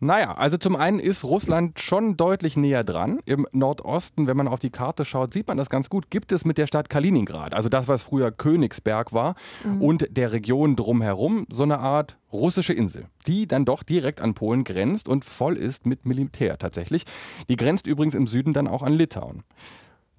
Naja, 0.02 0.36
also 0.36 0.58
zum 0.58 0.78
einen 0.78 1.00
ist 1.00 1.26
Russland 1.26 1.78
schon 1.82 2.16
deutlich 2.16 2.56
näher 2.56 2.86
dran. 2.86 3.20
Im 3.26 3.46
Nordosten, 3.52 4.28
wenn 4.28 4.38
man 4.38 4.48
auf 4.48 4.60
die 4.60 4.70
Karte 4.70 5.04
schaut, 5.04 5.34
sieht 5.34 5.50
man 5.50 5.58
das 5.58 5.70
ganz 5.70 5.90
gut. 5.90 6.10
Gibt 6.10 6.32
es 6.32 6.46
mit 6.46 6.58
der 6.58 6.68
Stadt 6.68 6.90
Kaliningrad, 6.90 7.54
also 7.54 7.68
das, 7.68 7.90
was 7.90 8.04
früher 8.04 8.32
Königsberg 8.32 9.12
war, 9.12 9.36
mhm. 9.66 9.82
und 9.82 10.08
der 10.10 10.32
Region 10.32 10.78
drumherum 10.78 11.46
so 11.52 11.64
eine 11.64 11.80
Art 11.80 12.18
russische 12.32 12.72
Insel, 12.72 13.08
die 13.28 13.46
dann 13.46 13.66
doch 13.66 13.84
direkt 13.84 14.22
an 14.22 14.36
Polen 14.36 14.64
grenzt 14.64 15.10
und 15.10 15.26
voll 15.26 15.58
ist 15.58 15.86
mit 15.86 16.06
Militär 16.06 16.58
tatsächlich. 16.58 17.04
Die 17.50 17.58
grenzt 17.58 17.86
übrigens 17.86 18.16
im 18.16 18.26
Süden 18.26 18.54
dann 18.54 18.70
auch 18.70 18.84
an 18.84 18.94
Litauen. 18.94 19.44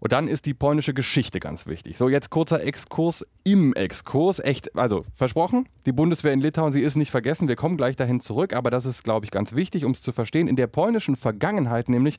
Und 0.01 0.13
dann 0.13 0.29
ist 0.29 0.47
die 0.47 0.55
polnische 0.55 0.95
Geschichte 0.95 1.41
ganz 1.41 1.67
wichtig. 1.67 1.99
So, 1.99 2.09
jetzt 2.09 2.31
kurzer 2.31 2.65
Exkurs 2.65 3.25
im 3.45 3.75
Exkurs. 3.75 4.41
Echt, 4.41 4.77
also 4.77 5.05
versprochen, 5.15 5.69
die 5.85 5.93
Bundeswehr 5.93 6.33
in 6.33 6.41
Litauen, 6.41 6.73
sie 6.73 6.83
ist 6.83 6.97
nicht 6.97 7.11
vergessen. 7.11 7.49
Wir 7.49 7.57
kommen 7.57 7.77
gleich 7.77 7.97
dahin 7.97 8.21
zurück, 8.21 8.55
aber 8.55 8.71
das 8.71 8.87
ist, 8.87 9.05
glaube 9.05 9.27
ich, 9.27 9.31
ganz 9.31 9.55
wichtig, 9.55 9.85
um 9.85 9.93
es 9.93 10.01
zu 10.01 10.13
verstehen. 10.13 10.49
In 10.49 10.57
der 10.57 10.67
polnischen 10.67 11.17
Vergangenheit 11.17 11.91
nämlich 11.91 12.17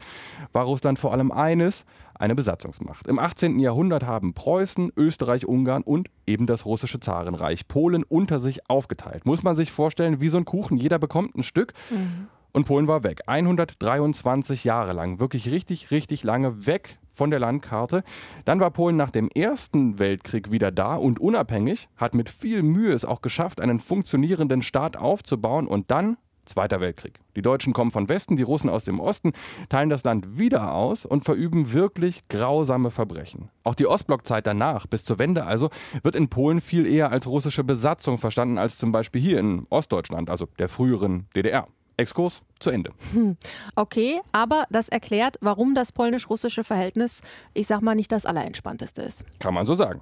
war 0.53 0.65
Russland 0.65 1.00
vor 1.00 1.11
allem 1.11 1.31
eines, 1.31 1.85
eine 2.13 2.35
Besatzungsmacht. 2.35 3.07
Im 3.07 3.17
18. 3.17 3.59
Jahrhundert 3.59 4.05
haben 4.05 4.35
Preußen, 4.35 4.91
Österreich, 4.95 5.47
Ungarn 5.47 5.81
und 5.81 6.07
eben 6.27 6.45
das 6.45 6.65
russische 6.65 7.00
Zarenreich 7.00 7.67
Polen 7.67 8.03
unter 8.03 8.39
sich 8.39 8.69
aufgeteilt. 8.69 9.25
Muss 9.25 9.41
man 9.41 9.55
sich 9.55 9.71
vorstellen, 9.71 10.21
wie 10.21 10.29
so 10.29 10.38
ein 10.38 10.45
Kuchen, 10.45 10.77
jeder 10.77 11.00
bekommt 11.00 11.35
ein 11.35 11.43
Stück. 11.43 11.73
Mhm. 11.89 12.27
Und 12.53 12.67
Polen 12.67 12.88
war 12.88 13.03
weg. 13.03 13.21
123 13.27 14.65
Jahre 14.65 14.93
lang. 14.93 15.19
Wirklich 15.19 15.50
richtig, 15.50 15.89
richtig 15.89 16.23
lange 16.23 16.67
weg 16.67 17.00
von 17.13 17.30
der 17.30 17.39
Landkarte. 17.39 18.03
Dann 18.46 18.60
war 18.60 18.72
Polen 18.72 18.98
nach 18.98 19.12
dem 19.12 19.30
Ersten 19.30 20.00
Weltkrieg 20.00 20.51
wieder 20.51 20.72
da 20.72 20.96
und 20.96 21.20
unabhängig, 21.20 21.89
hat 21.98 22.13
mit 22.13 22.30
viel 22.30 22.63
Mühe 22.63 22.94
es 22.94 23.06
auch 23.06 23.22
geschafft, 23.22 23.62
einen 23.62 23.80
funktionierenden 23.80 24.62
Staat 24.62 24.98
aufzubauen 24.98 25.68
und 25.68 25.91
dann 25.91 26.18
Zweiter 26.46 26.82
Weltkrieg. 26.82 27.20
Die 27.36 27.44
Deutschen 27.44 27.72
kommen 27.72 27.91
von 27.91 28.10
Westen, 28.10 28.36
die 28.36 28.44
Russen 28.44 28.70
aus 28.70 28.84
dem 28.84 29.00
Osten, 29.00 29.34
teilen 29.70 29.89
das 29.89 30.03
Land 30.03 30.39
wieder 30.39 30.74
aus 30.74 31.06
und 31.06 31.24
verüben 31.24 31.72
wirklich 31.72 32.27
grausame 32.30 32.89
Verbrechen. 32.89 33.50
Auch 33.63 33.75
die 33.75 33.86
Ostblockzeit 33.86 34.48
danach, 34.48 34.88
bis 34.88 35.03
zur 35.03 35.20
Wende 35.20 35.46
also, 35.46 35.70
wird 36.01 36.15
in 36.15 36.30
Polen 36.30 36.60
viel 36.60 36.88
eher 36.88 37.12
als 37.12 37.27
russische 37.27 37.63
Besatzung 37.63 38.18
verstanden 38.18 38.58
als 38.58 38.77
zum 38.77 38.91
Beispiel 38.91 39.22
hier 39.22 39.39
in 39.39 39.68
Ostdeutschland, 39.70 40.30
also 40.30 40.48
der 40.58 40.68
früheren 40.68 41.27
DDR. 41.36 41.68
Exkurs 41.98 42.41
zu 42.60 42.69
Ende. 42.69 42.91
Hm. 43.13 43.38
Okay, 43.75 44.19
aber 44.31 44.65
das 44.69 44.89
erklärt, 44.89 45.38
warum 45.41 45.75
das 45.75 45.91
polnisch-russische 45.91 46.63
Verhältnis, 46.63 47.21
ich 47.53 47.67
sag 47.67 47.81
mal, 47.81 47.95
nicht 47.95 48.12
das 48.12 48.25
allerentspannteste 48.25 49.01
ist. 49.01 49.25
Kann 49.39 49.53
man 49.53 49.65
so 49.65 49.75
sagen. 49.75 50.01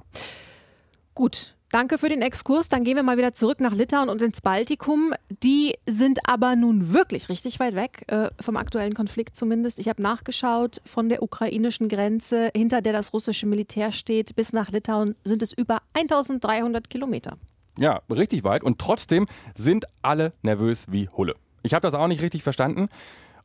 Gut, 1.14 1.56
Danke 1.72 2.00
für 2.00 2.10
den 2.10 2.24
Exkurs. 2.24 2.68
Dann 2.68 2.84
gehen 2.84 2.96
wir 2.96 3.04
mal 3.04 3.18
wieder 3.18 3.34
zurück 3.36 3.60
nach 3.60 3.74
Litauen 3.74 4.10
und 4.10 4.22
ins 4.24 4.42
Baltikum. 4.42 5.14
Die 5.44 5.76
sind 5.88 6.20
aber 6.28 6.56
nun 6.56 6.94
wirklich 6.94 7.30
richtig 7.30 7.60
weit 7.60 7.76
weg 7.76 8.06
äh, 8.08 8.30
vom 8.42 8.58
aktuellen 8.58 8.96
Konflikt 8.96 9.36
zumindest. 9.36 9.78
Ich 9.78 9.88
habe 9.88 10.02
nachgeschaut, 10.02 10.82
von 10.84 11.10
der 11.10 11.22
ukrainischen 11.22 11.88
Grenze, 11.88 12.50
hinter 12.56 12.82
der 12.82 12.94
das 12.94 13.14
russische 13.14 13.46
Militär 13.46 13.92
steht, 13.92 14.36
bis 14.36 14.52
nach 14.52 14.72
Litauen 14.72 15.16
sind 15.24 15.44
es 15.44 15.54
über 15.54 15.84
1300 15.94 16.90
Kilometer. 16.90 17.38
Ja, 17.78 18.02
richtig 18.10 18.44
weit. 18.44 18.64
Und 18.64 18.80
trotzdem 18.80 19.28
sind 19.54 19.86
alle 20.02 20.34
nervös 20.42 20.88
wie 20.90 21.08
Hulle. 21.08 21.36
Ich 21.64 21.74
habe 21.74 21.82
das 21.82 21.94
auch 21.94 22.08
nicht 22.08 22.22
richtig 22.22 22.44
verstanden 22.44 22.90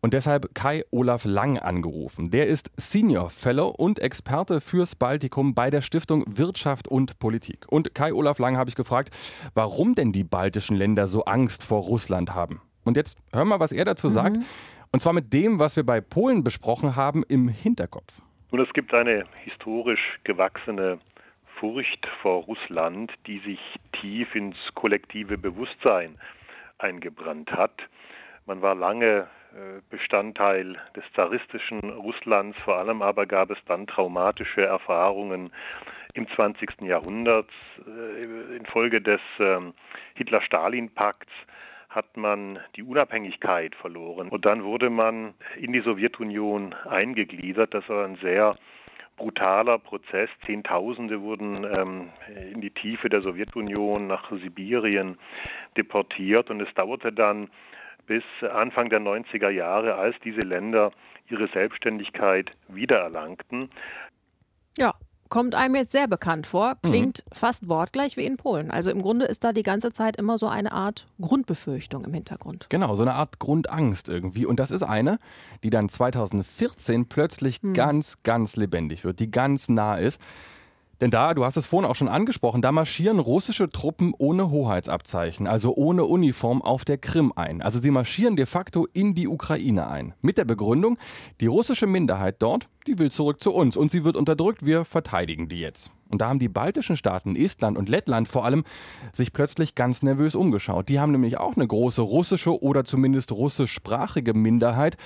und 0.04 0.12
deshalb 0.12 0.54
Kai 0.54 0.84
Olaf 0.90 1.24
Lang 1.24 1.58
angerufen. 1.58 2.30
Der 2.30 2.46
ist 2.46 2.70
Senior 2.76 3.30
Fellow 3.30 3.68
und 3.68 3.98
Experte 3.98 4.60
fürs 4.60 4.94
Baltikum 4.96 5.54
bei 5.54 5.70
der 5.70 5.80
Stiftung 5.80 6.24
Wirtschaft 6.26 6.88
und 6.88 7.18
Politik. 7.18 7.64
Und 7.68 7.94
Kai 7.94 8.12
Olaf 8.12 8.38
Lang 8.38 8.58
habe 8.58 8.68
ich 8.68 8.76
gefragt, 8.76 9.16
warum 9.54 9.94
denn 9.94 10.12
die 10.12 10.22
baltischen 10.22 10.76
Länder 10.76 11.06
so 11.06 11.24
Angst 11.24 11.64
vor 11.64 11.80
Russland 11.82 12.34
haben. 12.34 12.60
Und 12.84 12.98
jetzt 12.98 13.16
hören 13.32 13.48
wir, 13.48 13.60
was 13.60 13.72
er 13.72 13.86
dazu 13.86 14.08
mhm. 14.08 14.12
sagt. 14.12 14.36
Und 14.92 15.00
zwar 15.00 15.14
mit 15.14 15.32
dem, 15.32 15.58
was 15.58 15.74
wir 15.76 15.84
bei 15.84 16.02
Polen 16.02 16.44
besprochen 16.44 16.96
haben, 16.96 17.24
im 17.26 17.48
Hinterkopf. 17.48 18.20
Nun, 18.52 18.60
es 18.60 18.72
gibt 18.74 18.92
eine 18.92 19.24
historisch 19.42 20.20
gewachsene 20.24 20.98
Furcht 21.58 22.06
vor 22.20 22.44
Russland, 22.44 23.10
die 23.26 23.38
sich 23.38 23.58
tief 24.00 24.34
ins 24.34 24.56
kollektive 24.74 25.38
Bewusstsein 25.38 26.18
eingebrannt 26.78 27.50
hat. 27.50 27.72
Man 28.46 28.60
war 28.60 28.74
lange 28.74 29.26
äh, 29.54 29.80
Bestandteil 29.88 30.76
des 30.94 31.04
zaristischen 31.14 31.80
Russlands, 31.90 32.58
vor 32.64 32.76
allem 32.76 33.00
aber 33.00 33.24
gab 33.24 33.50
es 33.50 33.58
dann 33.66 33.86
traumatische 33.86 34.62
Erfahrungen 34.62 35.50
im 36.12 36.28
20. 36.28 36.82
Jahrhundert. 36.82 37.48
Äh, 37.86 38.56
infolge 38.56 39.00
des 39.00 39.20
ähm, 39.38 39.72
Hitler-Stalin-Pakts 40.14 41.32
hat 41.88 42.16
man 42.16 42.58
die 42.76 42.82
Unabhängigkeit 42.82 43.74
verloren 43.76 44.28
und 44.28 44.44
dann 44.44 44.64
wurde 44.64 44.90
man 44.90 45.34
in 45.56 45.72
die 45.72 45.80
Sowjetunion 45.80 46.74
eingegliedert. 46.88 47.72
Das 47.72 47.88
war 47.88 48.04
ein 48.04 48.16
sehr 48.16 48.56
brutaler 49.16 49.78
Prozess. 49.78 50.28
Zehntausende 50.44 51.20
wurden 51.22 51.64
ähm, 51.64 52.10
in 52.52 52.60
die 52.60 52.72
Tiefe 52.72 53.08
der 53.08 53.22
Sowjetunion 53.22 54.08
nach 54.08 54.30
Sibirien 54.30 55.18
deportiert 55.76 56.50
und 56.50 56.60
es 56.60 56.74
dauerte 56.74 57.12
dann 57.12 57.48
bis 58.06 58.24
Anfang 58.52 58.90
der 58.90 59.00
90er 59.00 59.50
Jahre, 59.50 59.94
als 59.94 60.16
diese 60.24 60.42
Länder 60.42 60.92
ihre 61.28 61.48
Selbstständigkeit 61.48 62.50
wiedererlangten. 62.68 63.70
Ja, 64.76 64.94
kommt 65.28 65.54
einem 65.54 65.74
jetzt 65.74 65.92
sehr 65.92 66.06
bekannt 66.06 66.46
vor, 66.46 66.74
mhm. 66.82 66.88
klingt 66.88 67.24
mhm. 67.26 67.34
fast 67.34 67.68
wortgleich 67.68 68.16
wie 68.16 68.24
in 68.24 68.36
Polen. 68.36 68.70
Also 68.70 68.90
im 68.90 69.02
Grunde 69.02 69.26
ist 69.26 69.44
da 69.44 69.52
die 69.52 69.62
ganze 69.62 69.92
Zeit 69.92 70.16
immer 70.16 70.38
so 70.38 70.46
eine 70.48 70.72
Art 70.72 71.06
Grundbefürchtung 71.20 72.04
im 72.04 72.14
Hintergrund. 72.14 72.66
Genau, 72.70 72.94
so 72.94 73.02
eine 73.02 73.14
Art 73.14 73.38
Grundangst 73.38 74.08
irgendwie. 74.08 74.46
Und 74.46 74.60
das 74.60 74.70
ist 74.70 74.82
eine, 74.82 75.18
die 75.62 75.70
dann 75.70 75.88
2014 75.88 77.08
plötzlich 77.08 77.62
mhm. 77.62 77.74
ganz, 77.74 78.22
ganz 78.22 78.56
lebendig 78.56 79.04
wird, 79.04 79.18
die 79.20 79.30
ganz 79.30 79.68
nah 79.68 79.96
ist. 79.96 80.20
Denn 81.04 81.10
da, 81.10 81.34
du 81.34 81.44
hast 81.44 81.58
es 81.58 81.66
vorhin 81.66 81.90
auch 81.90 81.96
schon 81.96 82.08
angesprochen, 82.08 82.62
da 82.62 82.72
marschieren 82.72 83.18
russische 83.18 83.68
Truppen 83.68 84.14
ohne 84.16 84.50
Hoheitsabzeichen, 84.50 85.46
also 85.46 85.74
ohne 85.76 86.06
Uniform 86.06 86.62
auf 86.62 86.86
der 86.86 86.96
Krim 86.96 87.30
ein. 87.36 87.60
Also 87.60 87.78
sie 87.78 87.90
marschieren 87.90 88.36
de 88.36 88.46
facto 88.46 88.88
in 88.94 89.14
die 89.14 89.28
Ukraine 89.28 89.86
ein. 89.86 90.14
Mit 90.22 90.38
der 90.38 90.46
Begründung, 90.46 90.96
die 91.42 91.46
russische 91.46 91.86
Minderheit 91.86 92.36
dort, 92.38 92.70
die 92.86 92.98
will 92.98 93.10
zurück 93.10 93.42
zu 93.42 93.52
uns 93.52 93.76
und 93.76 93.90
sie 93.90 94.02
wird 94.02 94.16
unterdrückt, 94.16 94.64
wir 94.64 94.86
verteidigen 94.86 95.46
die 95.46 95.60
jetzt. 95.60 95.90
Und 96.14 96.20
da 96.20 96.28
haben 96.28 96.38
die 96.38 96.48
baltischen 96.48 96.96
Staaten, 96.96 97.34
Estland 97.34 97.76
und 97.76 97.88
Lettland 97.88 98.28
vor 98.28 98.44
allem, 98.44 98.62
sich 99.12 99.32
plötzlich 99.32 99.74
ganz 99.74 100.02
nervös 100.02 100.36
umgeschaut. 100.36 100.88
Die 100.88 101.00
haben 101.00 101.10
nämlich 101.10 101.38
auch 101.38 101.56
eine 101.56 101.66
große 101.66 102.02
russische 102.02 102.62
oder 102.62 102.84
zumindest 102.84 103.32
russischsprachige 103.32 104.32
Minderheit. 104.32 104.96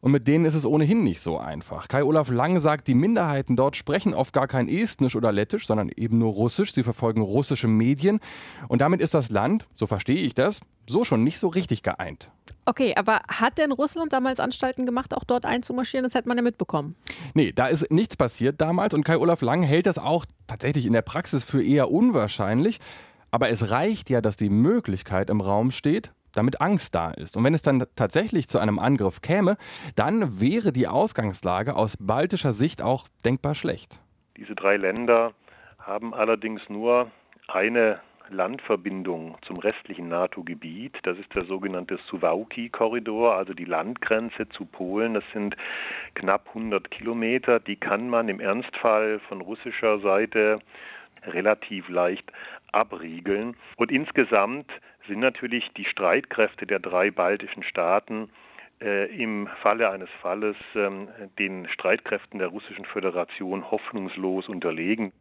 Und 0.00 0.12
mit 0.12 0.26
denen 0.26 0.46
ist 0.46 0.54
es 0.54 0.64
ohnehin 0.64 1.04
nicht 1.04 1.20
so 1.20 1.38
einfach. 1.38 1.88
Kai 1.88 2.02
Olaf 2.02 2.30
Lang 2.30 2.60
sagt, 2.60 2.88
die 2.88 2.94
Minderheiten 2.94 3.56
dort 3.56 3.76
sprechen 3.76 4.14
oft 4.14 4.32
gar 4.32 4.48
kein 4.48 4.68
Estnisch 4.68 5.16
oder 5.16 5.32
Lettisch, 5.32 5.66
sondern 5.66 5.90
eben 5.90 6.16
nur 6.16 6.32
Russisch. 6.32 6.72
Sie 6.72 6.82
verfolgen 6.82 7.20
russische 7.20 7.68
Medien. 7.68 8.20
Und 8.68 8.80
damit 8.80 9.02
ist 9.02 9.12
das 9.12 9.30
Land, 9.30 9.66
so 9.74 9.86
verstehe 9.86 10.22
ich 10.22 10.32
das, 10.32 10.60
so 10.86 11.04
schon 11.04 11.24
nicht 11.24 11.38
so 11.38 11.48
richtig 11.48 11.82
geeint. 11.82 12.30
Okay, 12.66 12.94
aber 12.96 13.20
hat 13.28 13.58
denn 13.58 13.72
Russland 13.72 14.12
damals 14.12 14.40
Anstalten 14.40 14.86
gemacht, 14.86 15.14
auch 15.14 15.24
dort 15.24 15.44
einzumarschieren? 15.44 16.04
Das 16.04 16.14
hätte 16.14 16.28
man 16.28 16.36
ja 16.36 16.42
mitbekommen. 16.42 16.96
Nee, 17.34 17.52
da 17.52 17.66
ist 17.66 17.90
nichts 17.90 18.16
passiert 18.16 18.60
damals 18.60 18.94
und 18.94 19.04
Kai 19.04 19.18
Olaf 19.18 19.42
Lang 19.42 19.62
hält 19.62 19.86
das 19.86 19.98
auch 19.98 20.24
tatsächlich 20.46 20.86
in 20.86 20.92
der 20.92 21.02
Praxis 21.02 21.44
für 21.44 21.62
eher 21.62 21.90
unwahrscheinlich. 21.90 22.80
Aber 23.30 23.48
es 23.48 23.70
reicht 23.70 24.10
ja, 24.10 24.20
dass 24.20 24.36
die 24.36 24.48
Möglichkeit 24.48 25.28
im 25.28 25.40
Raum 25.40 25.70
steht 25.70 26.12
damit 26.36 26.60
Angst 26.60 26.94
da 26.94 27.10
ist. 27.10 27.36
Und 27.36 27.44
wenn 27.44 27.54
es 27.54 27.62
dann 27.62 27.84
tatsächlich 27.96 28.48
zu 28.48 28.58
einem 28.58 28.78
Angriff 28.78 29.20
käme, 29.20 29.56
dann 29.94 30.40
wäre 30.40 30.72
die 30.72 30.88
Ausgangslage 30.88 31.76
aus 31.76 31.96
baltischer 31.96 32.52
Sicht 32.52 32.82
auch 32.82 33.08
denkbar 33.24 33.54
schlecht. 33.54 34.00
Diese 34.36 34.54
drei 34.54 34.76
Länder 34.76 35.32
haben 35.78 36.14
allerdings 36.14 36.60
nur 36.68 37.10
eine 37.48 38.00
Landverbindung 38.30 39.36
zum 39.42 39.58
restlichen 39.58 40.08
NATO-Gebiet. 40.08 40.98
Das 41.02 41.18
ist 41.18 41.34
der 41.34 41.44
sogenannte 41.44 41.98
Suwałki-Korridor, 42.10 43.34
also 43.34 43.54
die 43.54 43.64
Landgrenze 43.64 44.48
zu 44.48 44.64
Polen. 44.64 45.14
Das 45.14 45.24
sind 45.32 45.56
knapp 46.14 46.48
100 46.48 46.90
Kilometer. 46.90 47.60
Die 47.60 47.76
kann 47.76 48.08
man 48.08 48.28
im 48.28 48.40
Ernstfall 48.40 49.20
von 49.28 49.40
russischer 49.40 50.00
Seite 50.00 50.60
relativ 51.26 51.88
leicht 51.88 52.30
abriegeln. 52.72 53.56
Und 53.76 53.92
insgesamt 53.92 54.70
sind 55.06 55.20
natürlich 55.20 55.70
die 55.76 55.84
Streitkräfte 55.84 56.66
der 56.66 56.80
drei 56.80 57.10
baltischen 57.10 57.62
Staaten 57.62 58.30
äh, 58.80 59.06
im 59.14 59.48
Falle 59.62 59.90
eines 59.90 60.10
Falles 60.20 60.56
ähm, 60.74 61.08
den 61.38 61.68
Streitkräften 61.68 62.38
der 62.38 62.48
Russischen 62.48 62.84
Föderation 62.84 63.70
hoffnungslos 63.70 64.48
unterlegen. 64.48 65.12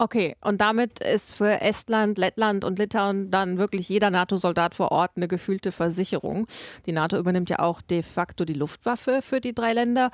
Okay, 0.00 0.36
und 0.40 0.60
damit 0.60 1.00
ist 1.00 1.34
für 1.34 1.60
Estland, 1.60 2.18
Lettland 2.18 2.64
und 2.64 2.78
Litauen 2.78 3.32
dann 3.32 3.58
wirklich 3.58 3.88
jeder 3.88 4.10
NATO-Soldat 4.10 4.76
vor 4.76 4.92
Ort 4.92 5.12
eine 5.16 5.26
gefühlte 5.26 5.72
Versicherung. 5.72 6.46
Die 6.86 6.92
NATO 6.92 7.18
übernimmt 7.18 7.50
ja 7.50 7.58
auch 7.58 7.80
de 7.80 8.02
facto 8.02 8.44
die 8.44 8.54
Luftwaffe 8.54 9.22
für 9.22 9.40
die 9.40 9.54
drei 9.54 9.72
Länder. 9.72 10.12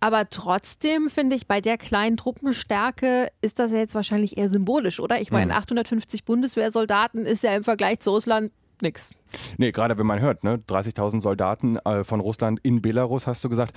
Aber 0.00 0.30
trotzdem 0.30 1.10
finde 1.10 1.36
ich, 1.36 1.46
bei 1.46 1.60
der 1.60 1.76
kleinen 1.76 2.16
Truppenstärke 2.16 3.28
ist 3.42 3.58
das 3.58 3.72
ja 3.72 3.78
jetzt 3.78 3.94
wahrscheinlich 3.94 4.38
eher 4.38 4.48
symbolisch, 4.48 4.98
oder? 4.98 5.20
Ich 5.20 5.30
meine, 5.30 5.54
850 5.54 6.20
hm. 6.20 6.24
Bundeswehrsoldaten 6.24 7.26
ist 7.26 7.42
ja 7.42 7.54
im 7.54 7.64
Vergleich 7.64 8.00
zu 8.00 8.10
Russland 8.10 8.50
nichts. 8.82 9.12
Nee, 9.58 9.70
gerade 9.70 9.98
wenn 9.98 10.06
man 10.06 10.20
hört, 10.20 10.44
ne? 10.44 10.56
30.000 10.68 11.20
Soldaten 11.20 11.76
äh, 11.78 12.04
von 12.04 12.20
Russland 12.20 12.60
in 12.62 12.82
Belarus, 12.82 13.26
hast 13.26 13.44
du 13.44 13.48
gesagt. 13.48 13.74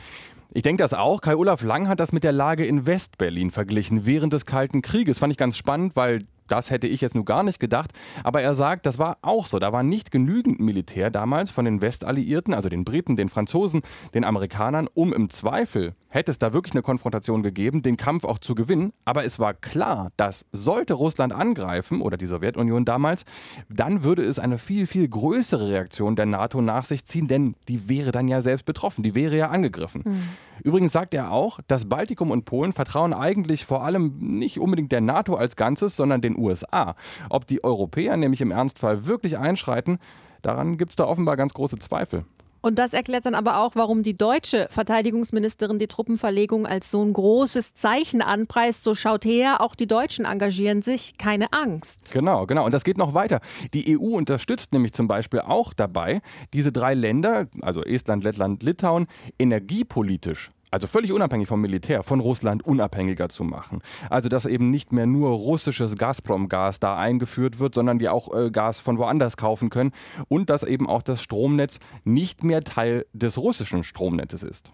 Ich 0.52 0.64
denke 0.64 0.84
das 0.84 0.94
auch. 0.94 1.22
Kai-Olaf 1.22 1.64
Lang 1.64 1.88
hat 1.88 2.00
das 2.00 2.12
mit 2.12 2.24
der 2.24 2.32
Lage 2.32 2.66
in 2.66 2.86
Westberlin 2.86 3.52
verglichen 3.52 4.06
während 4.06 4.34
des 4.34 4.46
Kalten 4.46 4.82
Krieges. 4.82 5.20
Fand 5.20 5.32
ich 5.32 5.38
ganz 5.38 5.58
spannend, 5.58 5.96
weil 5.96 6.26
das 6.48 6.70
hätte 6.70 6.88
ich 6.88 7.02
jetzt 7.02 7.16
nur 7.16 7.26
gar 7.26 7.44
nicht 7.44 7.60
gedacht. 7.60 7.92
Aber 8.24 8.42
er 8.42 8.56
sagt, 8.56 8.86
das 8.86 9.00
war 9.00 9.18
auch 9.22 9.48
so. 9.48 9.60
Da 9.60 9.72
war 9.72 9.84
nicht 9.84 10.12
genügend 10.12 10.60
Militär 10.60 11.10
damals 11.10 11.52
von 11.52 11.66
den 11.66 11.82
Westalliierten, 11.82 12.54
also 12.54 12.70
den 12.70 12.84
Briten, 12.84 13.16
den 13.16 13.30
Franzosen, 13.30 13.82
den 14.14 14.24
Amerikanern, 14.24 14.88
um 14.94 15.14
im 15.14 15.30
Zweifel, 15.30 15.96
hätte 16.10 16.32
es 16.32 16.38
da 16.38 16.54
wirklich 16.54 16.74
eine 16.74 16.84
Konfrontation 16.84 17.42
gegeben, 17.42 17.82
den 17.82 17.98
Kampf 17.98 18.24
auch 18.24 18.38
zu 18.38 18.56
gewinnen. 18.56 18.94
Aber 19.04 19.26
es 19.26 19.40
war 19.40 19.54
klar, 19.54 20.12
dass 20.16 20.46
sollte 20.52 20.94
Russland 20.94 21.34
angreifen 21.34 22.02
oder 22.02 22.18
die 22.18 22.28
Sowjetunion 22.28 22.86
damals, 22.86 23.26
dann 23.70 24.04
würde 24.04 24.24
es 24.24 24.40
eine 24.40 24.58
viel, 24.58 24.86
viel 24.86 25.08
größere 25.08 25.70
Reaktion 25.70 26.16
der 26.16 26.28
NATO 26.28 26.62
nach 26.62 26.86
sich 26.86 27.06
ziehen, 27.06 27.28
denn 27.28 27.56
die 27.68 27.90
wäre 27.90 28.12
dann 28.12 28.28
ja 28.28 28.42
selbst 28.42 28.66
betroffen, 28.66 29.04
die 29.04 29.16
wäre 29.16 29.36
ja 29.36 29.50
angegriffen. 29.50 30.04
Mhm. 30.06 30.30
Übrigens 30.64 30.92
sagt 30.92 31.14
er 31.14 31.32
auch, 31.32 31.60
dass 31.68 31.90
Baltikum 31.90 32.30
und 32.30 32.46
Polen 32.46 32.74
vertrauen 32.74 33.14
eigentlich 33.14 33.66
vor 33.66 33.84
allem 33.84 34.14
nicht 34.20 34.60
unbedingt 34.60 34.92
der 34.92 35.02
NATO 35.02 35.36
als 35.36 35.56
Ganzes, 35.56 35.96
sondern 35.96 36.22
den 36.22 36.33
USA. 36.38 36.96
Ob 37.30 37.48
die 37.48 37.64
Europäer 37.64 38.18
nämlich 38.18 38.42
im 38.42 38.52
Ernstfall 38.52 39.06
wirklich 39.06 39.38
einschreiten, 39.38 40.00
daran 40.42 40.78
gibt 40.78 40.92
es 40.92 40.96
da 40.96 41.06
offenbar 41.06 41.38
ganz 41.38 41.54
große 41.54 41.78
Zweifel. 41.80 42.26
Und 42.66 42.80
das 42.80 42.94
erklärt 42.94 43.26
dann 43.26 43.36
aber 43.36 43.60
auch, 43.60 43.72
warum 43.76 44.04
die 44.04 44.16
deutsche 44.16 44.68
Verteidigungsministerin 44.70 45.80
die 45.80 45.88
Truppenverlegung 45.88 46.66
als 46.66 46.90
so 46.90 47.04
ein 47.04 47.12
großes 47.12 47.74
Zeichen 47.74 48.22
anpreist. 48.22 48.84
So 48.84 48.96
schaut 48.96 49.26
her, 49.26 49.60
auch 49.60 49.76
die 49.76 49.86
Deutschen 49.86 50.24
engagieren 50.24 50.82
sich, 50.82 51.18
keine 51.18 51.52
Angst. 51.52 52.14
Genau, 52.14 52.46
genau. 52.46 52.64
Und 52.64 52.74
das 52.74 52.86
geht 52.86 52.98
noch 52.98 53.14
weiter. 53.14 53.42
Die 53.74 54.00
EU 54.00 54.16
unterstützt 54.16 54.72
nämlich 54.72 54.94
zum 54.94 55.10
Beispiel 55.10 55.42
auch 55.42 55.74
dabei, 55.74 56.22
diese 56.54 56.72
drei 56.72 56.94
Länder, 56.94 57.48
also 57.62 57.84
Estland, 57.84 58.24
Lettland, 58.24 58.64
Litauen, 58.64 59.08
energiepolitisch 59.38 60.50
also 60.74 60.88
völlig 60.88 61.14
unabhängig 61.14 61.48
vom 61.48 61.62
Militär, 61.62 62.02
von 62.02 62.20
Russland 62.20 62.66
unabhängiger 62.66 63.30
zu 63.30 63.44
machen. 63.44 63.84
Also 64.10 64.28
dass 64.28 64.48
eben 64.48 64.72
nicht 64.72 64.92
mehr 64.92 65.06
nur 65.06 65.30
russisches 65.30 65.98
Gazprom-Gas 65.98 66.80
da 66.80 66.98
eingeführt 66.98 67.60
wird, 67.60 67.76
sondern 67.76 68.00
wir 68.00 68.12
auch 68.12 68.34
äh, 68.34 68.50
Gas 68.50 68.80
von 68.80 68.98
woanders 68.98 69.38
kaufen 69.38 69.70
können 69.70 69.92
und 70.30 70.50
dass 70.50 70.64
eben 70.64 70.90
auch 70.90 71.04
das 71.04 71.22
Stromnetz 71.22 71.80
nicht 72.06 72.44
mehr 72.44 72.64
Teil 72.64 73.06
des 73.14 73.38
russischen 73.38 73.84
Stromnetzes 73.84 74.42
ist. 74.42 74.72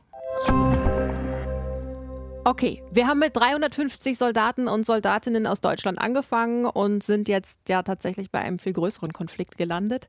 Okay, 2.50 2.82
wir 2.92 3.06
haben 3.06 3.20
mit 3.20 3.38
350 3.38 4.18
Soldaten 4.18 4.68
und 4.68 4.84
Soldatinnen 4.84 5.46
aus 5.46 5.62
Deutschland 5.62 6.00
angefangen 6.00 6.66
und 6.66 7.04
sind 7.04 7.30
jetzt 7.30 7.60
ja 7.68 7.84
tatsächlich 7.84 8.32
bei 8.32 8.40
einem 8.40 8.58
viel 8.58 8.74
größeren 8.74 9.14
Konflikt 9.14 9.56
gelandet. 9.56 10.08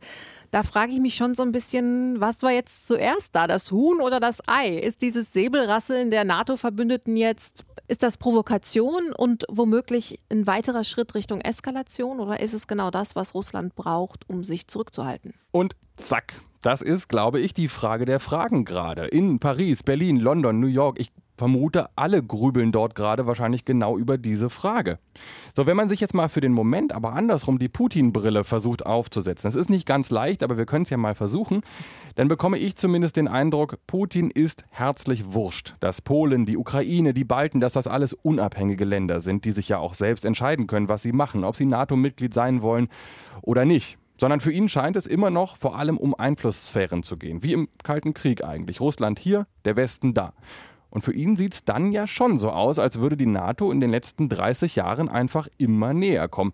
Da 0.51 0.63
frage 0.63 0.93
ich 0.93 1.01
mich 1.01 1.17
schon 1.17 1.35
so 1.35 1.43
ein 1.43 1.53
bisschen, 1.53 2.19
was 2.19 2.43
war 2.43 2.51
jetzt 2.51 2.87
zuerst 2.87 3.35
da, 3.35 3.47
das 3.47 3.71
Huhn 3.71 4.01
oder 4.01 4.21
das 4.21 4.41
Ei? 4.49 4.71
Ist 4.71 5.03
dieses 5.03 5.35
Säbelrasseln 5.35 6.11
der 6.11 6.25
NATO-Verbündeten 6.25 7.15
jetzt, 7.19 7.67
ist 7.89 8.03
das 8.03 8.17
Provokation 8.17 9.13
und 9.15 9.45
womöglich 9.51 10.19
ein 10.31 10.47
weiterer 10.47 10.85
Schritt 10.85 11.15
Richtung 11.15 11.43
Eskalation 11.43 12.21
oder 12.21 12.41
ist 12.41 12.55
es 12.55 12.67
genau 12.67 12.91
das, 12.91 13.17
was 13.17 13.35
Russland 13.35 13.75
braucht, 13.75 14.27
um 14.31 14.45
sich 14.45 14.67
zurückzuhalten? 14.67 15.35
Und 15.51 15.77
zack, 15.99 16.41
das 16.63 16.81
ist, 16.81 17.09
glaube 17.09 17.41
ich, 17.41 17.53
die 17.53 17.69
Frage 17.69 18.07
der 18.07 18.19
Fragen 18.19 18.65
gerade. 18.65 19.07
In 19.07 19.41
Paris, 19.41 19.83
Berlin, 19.83 20.17
London, 20.17 20.59
New 20.59 20.67
York. 20.67 20.99
Ich 20.99 21.11
vermute, 21.41 21.89
alle 21.97 22.23
grübeln 22.23 22.71
dort 22.71 22.95
gerade 22.95 23.27
wahrscheinlich 23.27 23.65
genau 23.65 23.97
über 23.97 24.19
diese 24.19 24.51
Frage. 24.51 24.99
So, 25.57 25.67
wenn 25.67 25.75
man 25.75 25.89
sich 25.89 25.99
jetzt 25.99 26.13
mal 26.13 26.29
für 26.29 26.43
den 26.43 26.53
Moment 26.53 26.93
aber 26.93 27.15
andersrum 27.15 27.59
die 27.59 27.71
Putin-Brille 27.71 28.45
versucht 28.45 28.85
aufzusetzen, 28.85 29.49
es 29.49 29.55
ist 29.55 29.71
nicht 29.71 29.87
ganz 29.87 30.11
leicht, 30.11 30.43
aber 30.43 30.59
wir 30.59 30.67
können 30.67 30.83
es 30.83 30.91
ja 30.91 30.99
mal 30.99 31.15
versuchen, 31.15 31.63
dann 32.15 32.29
bekomme 32.29 32.59
ich 32.59 32.77
zumindest 32.77 33.17
den 33.17 33.27
Eindruck, 33.27 33.79
Putin 33.87 34.31
ist 34.31 34.65
herzlich 34.69 35.33
wurscht, 35.33 35.77
dass 35.81 36.03
Polen, 36.03 36.45
die 36.45 36.59
Ukraine, 36.59 37.15
die 37.15 37.25
Balten, 37.25 37.59
dass 37.59 37.73
das 37.73 37.87
alles 37.87 38.13
unabhängige 38.13 38.85
Länder 38.85 39.23
sind, 39.23 39.47
die 39.47 39.53
sich 39.53 39.71
ja 39.71 39.79
auch 39.79 39.95
selbst 39.95 40.27
entscheiden 40.27 40.67
können, 40.67 40.91
was 40.91 41.03
sie 41.03 41.13
machen, 41.13 41.45
ob 41.45 41.57
sie 41.57 41.65
NATO-Mitglied 41.65 42.35
sein 42.35 42.61
wollen 42.61 42.89
oder 43.41 43.65
nicht 43.65 43.97
sondern 44.21 44.41
für 44.41 44.53
ihn 44.53 44.69
scheint 44.69 44.97
es 44.97 45.07
immer 45.07 45.31
noch 45.31 45.57
vor 45.57 45.79
allem 45.79 45.97
um 45.97 46.15
Einflusssphären 46.15 47.03
zu 47.03 47.17
gehen, 47.17 47.43
wie 47.43 47.55
im 47.55 47.71
Kalten 47.83 48.13
Krieg 48.13 48.45
eigentlich. 48.45 48.79
Russland 48.79 49.19
hier, 49.19 49.47
der 49.65 49.77
Westen 49.77 50.13
da. 50.13 50.35
Und 50.91 51.03
für 51.03 51.15
ihn 51.15 51.37
sieht 51.37 51.55
es 51.55 51.65
dann 51.65 51.93
ja 51.93 52.07
schon 52.07 52.39
so 52.39 52.51
aus, 52.51 52.79
als 52.79 53.01
würde 53.01 53.17
die 53.17 53.27
NATO 53.27 53.71
in 53.71 53.81
den 53.81 53.91
letzten 53.91 54.29
30 54.29 54.77
Jahren 54.77 55.09
einfach 55.09 55.49
immer 55.57 55.95
näher 55.95 56.29
kommen. 56.29 56.53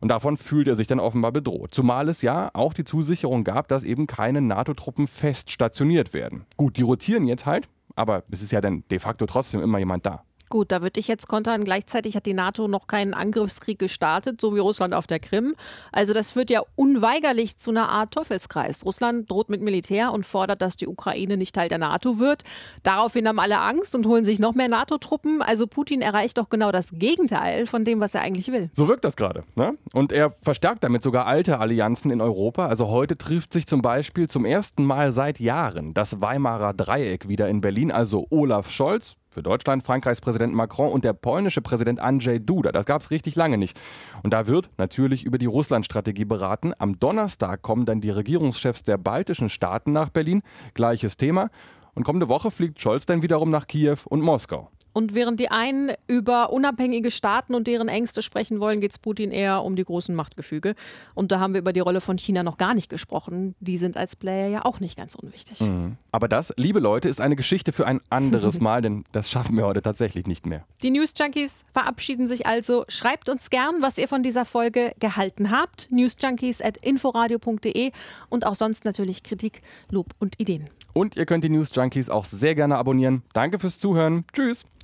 Und 0.00 0.08
davon 0.08 0.36
fühlt 0.36 0.68
er 0.68 0.74
sich 0.74 0.86
dann 0.86 1.00
offenbar 1.00 1.32
bedroht. 1.32 1.72
Zumal 1.74 2.08
es 2.08 2.22
ja 2.22 2.50
auch 2.52 2.74
die 2.74 2.84
Zusicherung 2.84 3.44
gab, 3.44 3.68
dass 3.68 3.82
eben 3.82 4.06
keine 4.06 4.40
NATO-Truppen 4.40 5.06
fest 5.06 5.50
stationiert 5.50 6.12
werden. 6.12 6.44
Gut, 6.56 6.76
die 6.76 6.82
rotieren 6.82 7.26
jetzt 7.26 7.46
halt, 7.46 7.68
aber 7.94 8.24
es 8.30 8.42
ist 8.42 8.52
ja 8.52 8.60
dann 8.60 8.84
de 8.90 8.98
facto 8.98 9.26
trotzdem 9.26 9.60
immer 9.62 9.78
jemand 9.78 10.04
da. 10.04 10.22
Gut, 10.48 10.70
da 10.70 10.82
würde 10.82 11.00
ich 11.00 11.08
jetzt 11.08 11.26
kontern. 11.26 11.64
Gleichzeitig 11.64 12.14
hat 12.14 12.26
die 12.26 12.34
NATO 12.34 12.68
noch 12.68 12.86
keinen 12.86 13.14
Angriffskrieg 13.14 13.78
gestartet, 13.78 14.40
so 14.40 14.54
wie 14.54 14.60
Russland 14.60 14.94
auf 14.94 15.06
der 15.08 15.18
Krim. 15.18 15.56
Also 15.90 16.14
das 16.14 16.32
führt 16.32 16.50
ja 16.50 16.62
unweigerlich 16.76 17.58
zu 17.58 17.70
einer 17.70 17.88
Art 17.88 18.12
Teufelskreis. 18.12 18.84
Russland 18.84 19.30
droht 19.30 19.48
mit 19.48 19.60
Militär 19.60 20.12
und 20.12 20.24
fordert, 20.24 20.62
dass 20.62 20.76
die 20.76 20.86
Ukraine 20.86 21.36
nicht 21.36 21.54
Teil 21.54 21.68
der 21.68 21.78
NATO 21.78 22.20
wird. 22.20 22.44
Daraufhin 22.84 23.26
haben 23.26 23.40
alle 23.40 23.58
Angst 23.58 23.94
und 23.96 24.06
holen 24.06 24.24
sich 24.24 24.38
noch 24.38 24.54
mehr 24.54 24.68
NATO-Truppen. 24.68 25.42
Also 25.42 25.66
Putin 25.66 26.00
erreicht 26.00 26.38
doch 26.38 26.48
genau 26.48 26.70
das 26.70 26.90
Gegenteil 26.92 27.66
von 27.66 27.84
dem, 27.84 27.98
was 27.98 28.14
er 28.14 28.20
eigentlich 28.20 28.52
will. 28.52 28.70
So 28.74 28.86
wirkt 28.86 29.04
das 29.04 29.16
gerade. 29.16 29.42
Ne? 29.56 29.76
Und 29.92 30.12
er 30.12 30.34
verstärkt 30.42 30.84
damit 30.84 31.02
sogar 31.02 31.26
alte 31.26 31.58
Allianzen 31.58 32.12
in 32.12 32.20
Europa. 32.20 32.66
Also 32.66 32.88
heute 32.88 33.18
trifft 33.18 33.52
sich 33.52 33.66
zum 33.66 33.82
Beispiel 33.82 34.28
zum 34.28 34.44
ersten 34.44 34.84
Mal 34.84 35.10
seit 35.10 35.40
Jahren 35.40 35.92
das 35.92 36.20
Weimarer 36.20 36.72
Dreieck 36.72 37.28
wieder 37.28 37.48
in 37.48 37.60
Berlin. 37.60 37.90
Also 37.90 38.26
Olaf 38.30 38.70
Scholz, 38.70 39.16
für 39.36 39.42
Deutschland 39.42 39.84
Frankreichs 39.84 40.22
Präsident 40.22 40.54
Macron 40.54 40.90
und 40.90 41.04
der 41.04 41.12
polnische 41.12 41.60
Präsident 41.60 42.00
Andrzej 42.00 42.38
Duda. 42.38 42.72
Das 42.72 42.86
gab 42.86 43.02
es 43.02 43.10
richtig 43.10 43.34
lange 43.36 43.58
nicht. 43.58 43.78
Und 44.22 44.32
da 44.32 44.46
wird 44.46 44.70
natürlich 44.78 45.24
über 45.24 45.36
die 45.36 45.44
Russland-Strategie 45.44 46.24
beraten. 46.24 46.72
Am 46.78 46.98
Donnerstag 46.98 47.60
kommen 47.60 47.84
dann 47.84 48.00
die 48.00 48.08
Regierungschefs 48.08 48.82
der 48.84 48.96
baltischen 48.96 49.50
Staaten 49.50 49.92
nach 49.92 50.08
Berlin. 50.08 50.40
Gleiches 50.72 51.18
Thema. 51.18 51.50
Und 51.94 52.04
kommende 52.04 52.30
Woche 52.30 52.50
fliegt 52.50 52.80
Scholz 52.80 53.04
dann 53.04 53.20
wiederum 53.20 53.50
nach 53.50 53.66
Kiew 53.66 53.98
und 54.06 54.22
Moskau. 54.22 54.70
Und 54.96 55.14
während 55.14 55.38
die 55.38 55.50
einen 55.50 55.92
über 56.06 56.54
unabhängige 56.54 57.10
Staaten 57.10 57.54
und 57.54 57.66
deren 57.66 57.88
Ängste 57.88 58.22
sprechen 58.22 58.60
wollen, 58.60 58.80
geht 58.80 58.92
es 58.92 58.98
Putin 58.98 59.30
eher 59.30 59.62
um 59.62 59.76
die 59.76 59.84
großen 59.84 60.14
Machtgefüge. 60.14 60.74
Und 61.14 61.32
da 61.32 61.38
haben 61.38 61.52
wir 61.52 61.60
über 61.60 61.74
die 61.74 61.80
Rolle 61.80 62.00
von 62.00 62.16
China 62.16 62.42
noch 62.42 62.56
gar 62.56 62.72
nicht 62.72 62.88
gesprochen. 62.88 63.54
Die 63.60 63.76
sind 63.76 63.98
als 63.98 64.16
Player 64.16 64.48
ja 64.48 64.64
auch 64.64 64.80
nicht 64.80 64.96
ganz 64.96 65.14
unwichtig. 65.14 65.60
Mhm. 65.60 65.98
Aber 66.12 66.28
das, 66.28 66.54
liebe 66.56 66.80
Leute, 66.80 67.10
ist 67.10 67.20
eine 67.20 67.36
Geschichte 67.36 67.72
für 67.72 67.86
ein 67.86 68.00
anderes 68.08 68.58
Mal, 68.62 68.80
denn 68.80 69.04
das 69.12 69.30
schaffen 69.30 69.54
wir 69.58 69.66
heute 69.66 69.82
tatsächlich 69.82 70.26
nicht 70.26 70.46
mehr. 70.46 70.64
Die 70.82 70.88
News 70.88 71.12
Junkies 71.14 71.66
verabschieden 71.74 72.26
sich 72.26 72.46
also. 72.46 72.86
Schreibt 72.88 73.28
uns 73.28 73.50
gern, 73.50 73.82
was 73.82 73.98
ihr 73.98 74.08
von 74.08 74.22
dieser 74.22 74.46
Folge 74.46 74.94
gehalten 74.98 75.50
habt. 75.50 75.92
Newsjunkies 75.92 76.62
at 76.62 76.78
inforadio.de 76.78 77.92
und 78.30 78.46
auch 78.46 78.54
sonst 78.54 78.86
natürlich 78.86 79.22
Kritik, 79.22 79.60
Lob 79.90 80.14
und 80.20 80.40
Ideen. 80.40 80.70
Und 80.96 81.14
ihr 81.14 81.26
könnt 81.26 81.44
die 81.44 81.50
News 81.50 81.72
Junkies 81.74 82.08
auch 82.08 82.24
sehr 82.24 82.54
gerne 82.54 82.78
abonnieren. 82.78 83.22
Danke 83.34 83.58
fürs 83.58 83.78
Zuhören. 83.78 84.24
Tschüss. 84.32 84.64